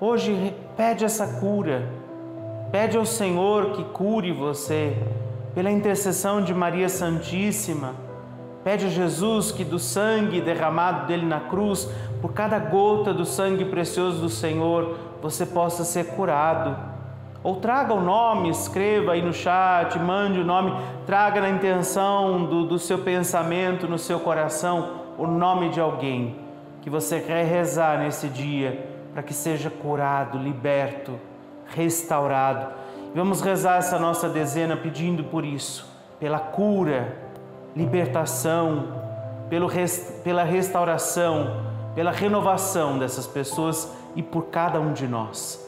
Hoje 0.00 0.52
pede 0.76 1.04
essa 1.04 1.38
cura 1.38 1.95
Pede 2.70 2.96
ao 2.96 3.06
Senhor 3.06 3.70
que 3.72 3.84
cure 3.84 4.32
você, 4.32 4.96
pela 5.54 5.70
intercessão 5.70 6.42
de 6.42 6.52
Maria 6.52 6.88
Santíssima. 6.88 7.94
Pede 8.64 8.86
a 8.86 8.88
Jesus 8.88 9.52
que 9.52 9.64
do 9.64 9.78
sangue 9.78 10.40
derramado 10.40 11.06
dele 11.06 11.24
na 11.24 11.38
cruz, 11.38 11.88
por 12.20 12.32
cada 12.32 12.58
gota 12.58 13.14
do 13.14 13.24
sangue 13.24 13.64
precioso 13.64 14.20
do 14.20 14.28
Senhor, 14.28 14.96
você 15.22 15.46
possa 15.46 15.84
ser 15.84 16.08
curado. 16.16 16.76
Ou 17.40 17.56
traga 17.56 17.94
o 17.94 18.00
nome, 18.00 18.50
escreva 18.50 19.12
aí 19.12 19.22
no 19.22 19.32
chat, 19.32 19.96
mande 20.00 20.40
o 20.40 20.44
nome, 20.44 20.74
traga 21.06 21.40
na 21.40 21.48
intenção 21.48 22.46
do, 22.46 22.66
do 22.66 22.80
seu 22.80 22.98
pensamento, 22.98 23.86
no 23.86 23.98
seu 23.98 24.18
coração, 24.18 25.02
o 25.16 25.26
nome 25.28 25.68
de 25.68 25.80
alguém 25.80 26.36
que 26.82 26.90
você 26.90 27.20
quer 27.20 27.44
rezar 27.44 28.00
nesse 28.00 28.28
dia 28.28 28.84
para 29.12 29.22
que 29.22 29.32
seja 29.32 29.70
curado, 29.70 30.36
liberto 30.36 31.12
restaurado. 31.68 32.74
Vamos 33.14 33.40
rezar 33.40 33.78
essa 33.78 33.98
nossa 33.98 34.28
dezena 34.28 34.76
pedindo 34.76 35.24
por 35.24 35.44
isso, 35.44 35.86
pela 36.20 36.38
cura, 36.38 37.16
libertação, 37.74 38.88
pelo 39.48 39.68
pela 40.22 40.44
restauração, 40.44 41.62
pela 41.94 42.10
renovação 42.10 42.98
dessas 42.98 43.26
pessoas 43.26 43.90
e 44.14 44.22
por 44.22 44.46
cada 44.46 44.80
um 44.80 44.92
de 44.92 45.06
nós. 45.06 45.64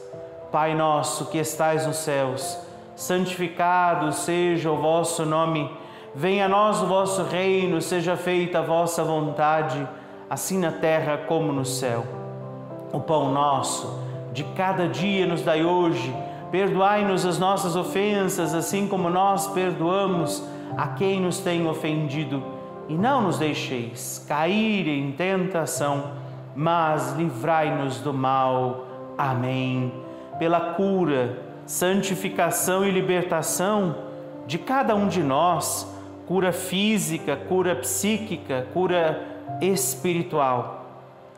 Pai 0.51 0.75
nosso 0.75 1.25
que 1.27 1.37
estais 1.37 1.85
nos 1.85 1.97
céus, 1.97 2.57
santificado 2.95 4.11
seja 4.11 4.71
o 4.71 4.77
vosso 4.77 5.25
nome. 5.25 5.71
Venha 6.13 6.45
a 6.45 6.49
nós 6.49 6.81
o 6.81 6.87
vosso 6.87 7.23
reino, 7.23 7.81
seja 7.81 8.17
feita 8.17 8.59
a 8.59 8.63
vossa 8.63 9.03
vontade, 9.03 9.87
assim 10.29 10.57
na 10.57 10.71
terra 10.71 11.17
como 11.27 11.53
no 11.53 11.63
céu. 11.63 12.03
O 12.91 12.99
pão 12.99 13.31
nosso 13.31 14.08
de 14.31 14.43
cada 14.55 14.87
dia 14.87 15.25
nos 15.25 15.41
dai 15.41 15.63
hoje. 15.63 16.13
Perdoai-nos 16.51 17.25
as 17.25 17.37
nossas 17.37 17.75
ofensas, 17.75 18.53
assim 18.53 18.87
como 18.87 19.09
nós 19.09 19.47
perdoamos 19.47 20.43
a 20.75 20.87
quem 20.89 21.21
nos 21.21 21.39
tem 21.39 21.67
ofendido. 21.67 22.43
E 22.87 22.95
não 22.95 23.21
nos 23.21 23.37
deixeis 23.37 24.25
cair 24.27 24.87
em 24.87 25.11
tentação, 25.11 26.11
mas 26.55 27.13
livrai-nos 27.13 27.99
do 27.99 28.13
mal. 28.13 28.87
Amém. 29.17 29.93
Pela 30.39 30.73
cura, 30.73 31.37
santificação 31.65 32.85
e 32.85 32.91
libertação 32.91 33.95
de 34.47 34.57
cada 34.57 34.95
um 34.95 35.07
de 35.07 35.21
nós, 35.21 35.87
cura 36.25 36.51
física, 36.51 37.35
cura 37.35 37.75
psíquica, 37.75 38.67
cura 38.73 39.23
espiritual. 39.61 40.85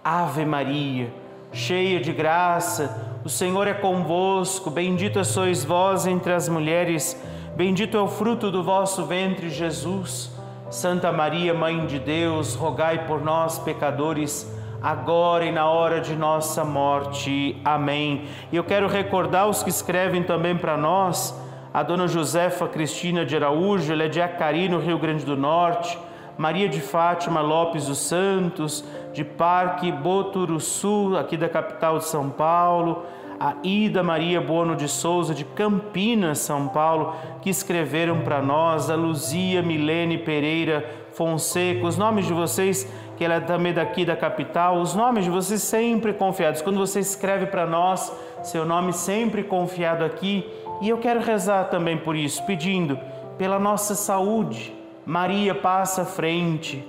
Ave 0.03 0.45
Maria 0.45 1.20
cheia 1.51 1.99
de 1.99 2.13
graça, 2.13 3.19
o 3.23 3.29
Senhor 3.29 3.67
é 3.67 3.73
convosco, 3.73 4.69
bendita 4.69 5.23
sois 5.23 5.63
vós 5.63 6.07
entre 6.07 6.33
as 6.33 6.47
mulheres, 6.47 7.21
bendito 7.55 7.97
é 7.97 8.01
o 8.01 8.07
fruto 8.07 8.49
do 8.49 8.63
vosso 8.63 9.05
ventre, 9.05 9.49
Jesus. 9.49 10.31
Santa 10.69 11.11
Maria, 11.11 11.53
Mãe 11.53 11.85
de 11.85 11.99
Deus, 11.99 12.55
rogai 12.55 13.05
por 13.05 13.21
nós, 13.21 13.59
pecadores, 13.59 14.49
agora 14.81 15.45
e 15.45 15.51
na 15.51 15.69
hora 15.69 15.99
de 15.99 16.15
nossa 16.15 16.63
morte. 16.63 17.59
Amém. 17.63 18.25
E 18.51 18.55
eu 18.55 18.63
quero 18.63 18.87
recordar 18.87 19.49
os 19.49 19.61
que 19.61 19.69
escrevem 19.69 20.23
também 20.23 20.57
para 20.57 20.77
nós, 20.77 21.37
a 21.73 21.83
dona 21.83 22.07
Josefa 22.07 22.67
Cristina 22.67 23.25
de 23.25 23.35
Araújo, 23.35 23.91
ela 23.91 24.03
é 24.03 24.07
de 24.07 24.21
Acari, 24.21 24.69
no 24.69 24.79
Rio 24.79 24.97
Grande 24.97 25.25
do 25.25 25.35
Norte, 25.35 25.99
Maria 26.41 26.67
de 26.67 26.81
Fátima 26.81 27.39
Lopes 27.39 27.85
dos 27.85 27.99
Santos, 27.99 28.83
de 29.13 29.23
Parque 29.23 29.91
Boturuçu, 29.91 31.15
aqui 31.15 31.37
da 31.37 31.47
capital 31.47 31.99
de 31.99 32.05
São 32.05 32.31
Paulo, 32.31 33.05
a 33.39 33.57
Ida 33.61 34.01
Maria 34.01 34.41
Bono 34.41 34.75
de 34.75 34.87
Souza, 34.87 35.35
de 35.35 35.45
Campinas, 35.45 36.39
São 36.39 36.67
Paulo, 36.67 37.13
que 37.43 37.49
escreveram 37.51 38.21
para 38.21 38.41
nós, 38.41 38.89
a 38.89 38.95
Luzia 38.95 39.61
Milene 39.61 40.17
Pereira 40.17 40.83
Fonseca, 41.11 41.85
os 41.85 41.95
nomes 41.95 42.25
de 42.25 42.33
vocês, 42.33 42.91
que 43.17 43.23
ela 43.23 43.35
é 43.35 43.39
também 43.39 43.71
daqui 43.71 44.03
da 44.03 44.15
capital, 44.15 44.77
os 44.77 44.95
nomes 44.95 45.25
de 45.25 45.29
vocês 45.29 45.61
sempre 45.61 46.11
confiados. 46.11 46.63
Quando 46.63 46.79
você 46.79 47.01
escreve 47.01 47.45
para 47.45 47.67
nós, 47.67 48.11
seu 48.41 48.65
nome 48.65 48.93
sempre 48.93 49.43
confiado 49.43 50.03
aqui, 50.03 50.43
e 50.81 50.89
eu 50.89 50.97
quero 50.97 51.19
rezar 51.19 51.65
também 51.65 51.97
por 51.99 52.15
isso, 52.15 52.43
pedindo 52.47 52.97
pela 53.37 53.59
nossa 53.59 53.93
saúde. 53.93 54.80
Maria 55.05 55.55
passa 55.55 56.03
à 56.03 56.05
frente 56.05 56.87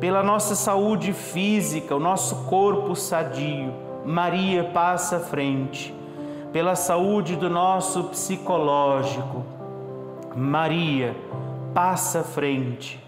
pela 0.00 0.22
nossa 0.22 0.54
saúde 0.54 1.12
física, 1.12 1.96
o 1.96 2.00
nosso 2.00 2.44
corpo 2.46 2.94
sadio. 2.94 3.72
Maria 4.04 4.64
passa 4.64 5.16
à 5.16 5.20
frente, 5.20 5.94
pela 6.52 6.74
saúde 6.74 7.36
do 7.36 7.48
nosso 7.48 8.04
psicológico. 8.04 9.44
Maria 10.34 11.16
passa 11.74 12.20
à 12.20 12.22
frente, 12.22 13.02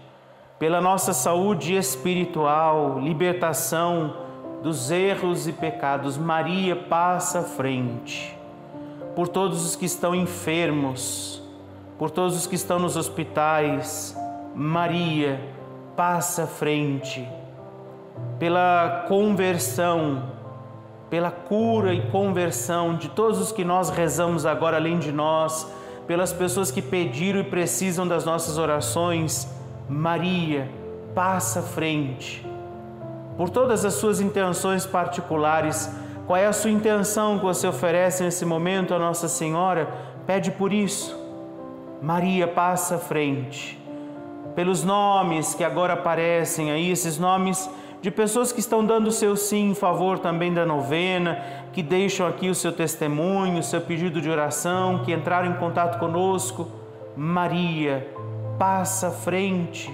pela 0.59 0.81
nossa 0.81 1.13
saúde 1.13 1.75
espiritual, 1.75 2.99
libertação 2.99 4.15
dos 4.61 4.91
erros 4.91 5.47
e 5.47 5.53
pecados. 5.53 6.17
Maria 6.17 6.75
passa 6.75 7.39
à 7.39 7.43
frente, 7.43 8.37
por 9.15 9.27
todos 9.27 9.65
os 9.65 9.75
que 9.75 9.85
estão 9.85 10.13
enfermos, 10.13 11.41
por 11.97 12.11
todos 12.11 12.35
os 12.35 12.47
que 12.47 12.55
estão 12.55 12.79
nos 12.79 12.95
hospitais. 12.95 14.15
Maria 14.53 15.39
passa 15.95 16.43
à 16.43 16.47
frente, 16.47 17.27
pela 18.37 19.05
conversão, 19.07 20.23
pela 21.09 21.31
cura 21.31 21.93
e 21.93 22.09
conversão 22.11 22.95
de 22.95 23.07
todos 23.09 23.39
os 23.39 23.51
que 23.51 23.63
nós 23.63 23.89
rezamos 23.89 24.45
agora 24.45 24.75
além 24.75 24.99
de 24.99 25.11
nós, 25.11 25.71
pelas 26.05 26.33
pessoas 26.33 26.69
que 26.69 26.81
pediram 26.81 27.39
e 27.39 27.43
precisam 27.45 28.05
das 28.05 28.25
nossas 28.25 28.57
orações. 28.57 29.47
Maria, 29.87 30.69
passa 31.15 31.59
à 31.59 31.63
frente. 31.63 32.45
Por 33.37 33.49
todas 33.49 33.85
as 33.85 33.93
suas 33.93 34.19
intenções 34.19 34.85
particulares, 34.85 35.89
qual 36.27 36.37
é 36.37 36.45
a 36.45 36.53
sua 36.53 36.71
intenção 36.71 37.39
que 37.39 37.45
você 37.45 37.67
oferece 37.67 38.23
nesse 38.23 38.45
momento 38.45 38.93
a 38.93 38.99
Nossa 38.99 39.29
Senhora? 39.29 39.87
Pede 40.25 40.51
por 40.51 40.73
isso. 40.73 41.17
Maria 42.01 42.47
passa 42.47 42.95
à 42.95 42.99
frente 42.99 43.80
pelos 44.55 44.83
nomes 44.83 45.53
que 45.53 45.63
agora 45.63 45.93
aparecem 45.93 46.71
aí, 46.71 46.91
esses 46.91 47.17
nomes 47.17 47.69
de 48.01 48.09
pessoas 48.09 48.51
que 48.51 48.59
estão 48.59 48.83
dando 48.83 49.07
o 49.07 49.11
seu 49.11 49.35
sim 49.35 49.69
em 49.69 49.75
favor 49.75 50.17
também 50.17 50.51
da 50.51 50.65
novena, 50.65 51.43
que 51.71 51.83
deixam 51.83 52.27
aqui 52.27 52.49
o 52.49 52.55
seu 52.55 52.71
testemunho, 52.71 53.59
o 53.59 53.63
seu 53.63 53.79
pedido 53.79 54.19
de 54.19 54.29
oração, 54.29 55.03
que 55.03 55.13
entraram 55.13 55.51
em 55.51 55.53
contato 55.53 55.99
conosco. 55.99 56.67
Maria, 57.15 58.07
passa 58.57 59.11
frente 59.11 59.93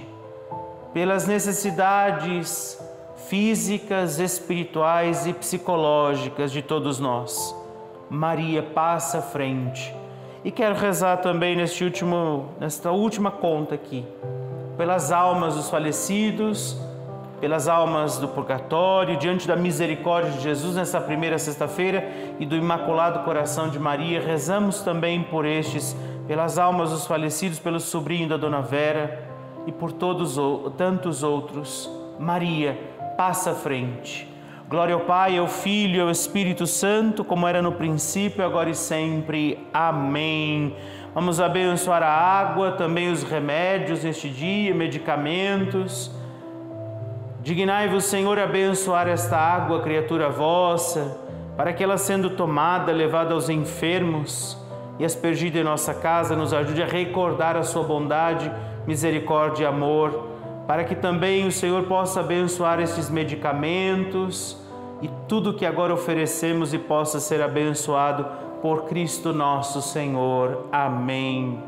pelas 0.94 1.26
necessidades 1.26 2.82
físicas, 3.28 4.18
espirituais 4.18 5.26
e 5.26 5.34
psicológicas 5.34 6.50
de 6.50 6.62
todos 6.62 6.98
nós. 6.98 7.54
Maria 8.08 8.62
passa 8.62 9.20
frente. 9.20 9.94
E 10.42 10.50
quero 10.50 10.74
rezar 10.74 11.18
também 11.18 11.54
neste 11.54 11.84
último, 11.84 12.48
nesta 12.58 12.90
última 12.90 13.30
conta 13.30 13.74
aqui 13.74 14.06
pelas 14.78 15.10
almas 15.10 15.56
dos 15.56 15.68
falecidos, 15.68 16.80
pelas 17.40 17.66
almas 17.66 18.16
do 18.16 18.28
purgatório, 18.28 19.16
diante 19.16 19.46
da 19.46 19.56
misericórdia 19.56 20.30
de 20.30 20.40
Jesus 20.40 20.76
nessa 20.76 21.00
primeira 21.00 21.36
sexta-feira 21.36 22.08
e 22.38 22.46
do 22.46 22.54
Imaculado 22.54 23.24
Coração 23.24 23.68
de 23.68 23.78
Maria, 23.78 24.20
rezamos 24.20 24.80
também 24.80 25.24
por 25.24 25.44
estes, 25.44 25.96
pelas 26.28 26.58
almas 26.58 26.90
dos 26.90 27.06
falecidos, 27.08 27.58
pelo 27.58 27.80
sobrinho 27.80 28.28
da 28.28 28.36
Dona 28.36 28.60
Vera 28.60 29.28
e 29.66 29.72
por 29.72 29.90
todos 29.90 30.38
tantos 30.76 31.24
outros. 31.24 31.90
Maria, 32.16 32.78
passa 33.16 33.50
à 33.50 33.54
frente. 33.54 34.28
Glória 34.68 34.94
ao 34.94 35.00
Pai, 35.00 35.38
ao 35.38 35.48
Filho 35.48 35.96
e 35.96 36.00
ao 36.00 36.10
Espírito 36.10 36.66
Santo, 36.66 37.24
como 37.24 37.48
era 37.48 37.60
no 37.60 37.72
princípio, 37.72 38.44
agora 38.44 38.70
e 38.70 38.74
sempre. 38.74 39.66
Amém. 39.72 40.76
Vamos 41.14 41.40
abençoar 41.40 42.02
a 42.02 42.10
água, 42.10 42.72
também 42.72 43.10
os 43.10 43.22
remédios 43.22 44.04
neste 44.04 44.28
dia, 44.28 44.74
medicamentos. 44.74 46.10
Dignai-vos, 47.40 48.04
Senhor, 48.04 48.38
abençoar 48.38 49.08
esta 49.08 49.36
água, 49.36 49.80
criatura 49.80 50.28
vossa, 50.28 51.18
para 51.56 51.72
que 51.72 51.82
ela, 51.82 51.96
sendo 51.96 52.30
tomada, 52.30 52.92
levada 52.92 53.32
aos 53.32 53.48
enfermos 53.48 54.56
e 54.98 55.04
aspergida 55.04 55.58
em 55.58 55.64
nossa 55.64 55.94
casa, 55.94 56.36
nos 56.36 56.52
ajude 56.52 56.82
a 56.82 56.86
recordar 56.86 57.56
a 57.56 57.62
sua 57.62 57.82
bondade, 57.82 58.52
misericórdia 58.86 59.64
e 59.64 59.66
amor, 59.66 60.28
para 60.66 60.84
que 60.84 60.94
também 60.94 61.46
o 61.46 61.52
Senhor 61.52 61.84
possa 61.84 62.20
abençoar 62.20 62.80
estes 62.80 63.08
medicamentos 63.08 64.58
e 65.00 65.08
tudo 65.26 65.54
que 65.54 65.64
agora 65.64 65.94
oferecemos 65.94 66.74
e 66.74 66.78
possa 66.78 67.18
ser 67.18 67.40
abençoado 67.40 68.26
por 68.60 68.84
Cristo 68.84 69.32
nosso 69.32 69.80
Senhor. 69.80 70.66
Amém. 70.72 71.62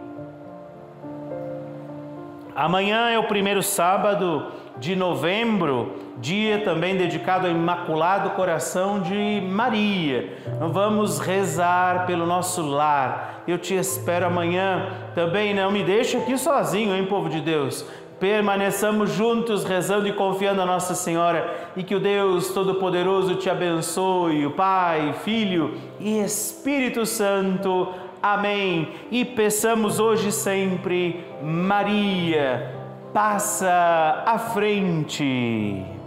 Amanhã 2.54 3.10
é 3.10 3.18
o 3.18 3.24
primeiro 3.24 3.62
sábado 3.62 4.46
de 4.78 4.96
novembro, 4.96 5.94
dia 6.18 6.64
também 6.64 6.96
dedicado 6.96 7.46
ao 7.46 7.52
Imaculado 7.52 8.30
Coração 8.30 9.00
de 9.00 9.42
Maria. 9.42 10.36
Vamos 10.58 11.18
rezar 11.18 12.06
pelo 12.06 12.26
nosso 12.26 12.62
lar. 12.62 13.42
Eu 13.46 13.58
te 13.58 13.74
espero 13.74 14.26
amanhã. 14.26 14.90
Também 15.14 15.54
não 15.54 15.70
me 15.70 15.82
deixe 15.82 16.16
aqui 16.16 16.36
sozinho, 16.36 16.94
hein, 16.94 17.06
povo 17.06 17.28
de 17.28 17.40
Deus 17.40 17.86
permaneçamos 18.20 19.10
juntos 19.10 19.64
rezando 19.64 20.06
e 20.06 20.12
confiando 20.12 20.58
na 20.58 20.66
Nossa 20.66 20.94
Senhora 20.94 21.70
e 21.74 21.82
que 21.82 21.94
o 21.94 22.00
Deus 22.00 22.50
Todo-Poderoso 22.50 23.36
te 23.36 23.48
abençoe, 23.48 24.44
o 24.44 24.50
Pai, 24.50 25.14
Filho 25.24 25.74
e 25.98 26.20
Espírito 26.20 27.06
Santo. 27.06 27.88
Amém. 28.22 28.90
E 29.10 29.24
peçamos 29.24 29.98
hoje 29.98 30.30
sempre, 30.30 31.24
Maria, 31.42 32.76
passa 33.14 34.22
à 34.26 34.38
frente. 34.38 35.99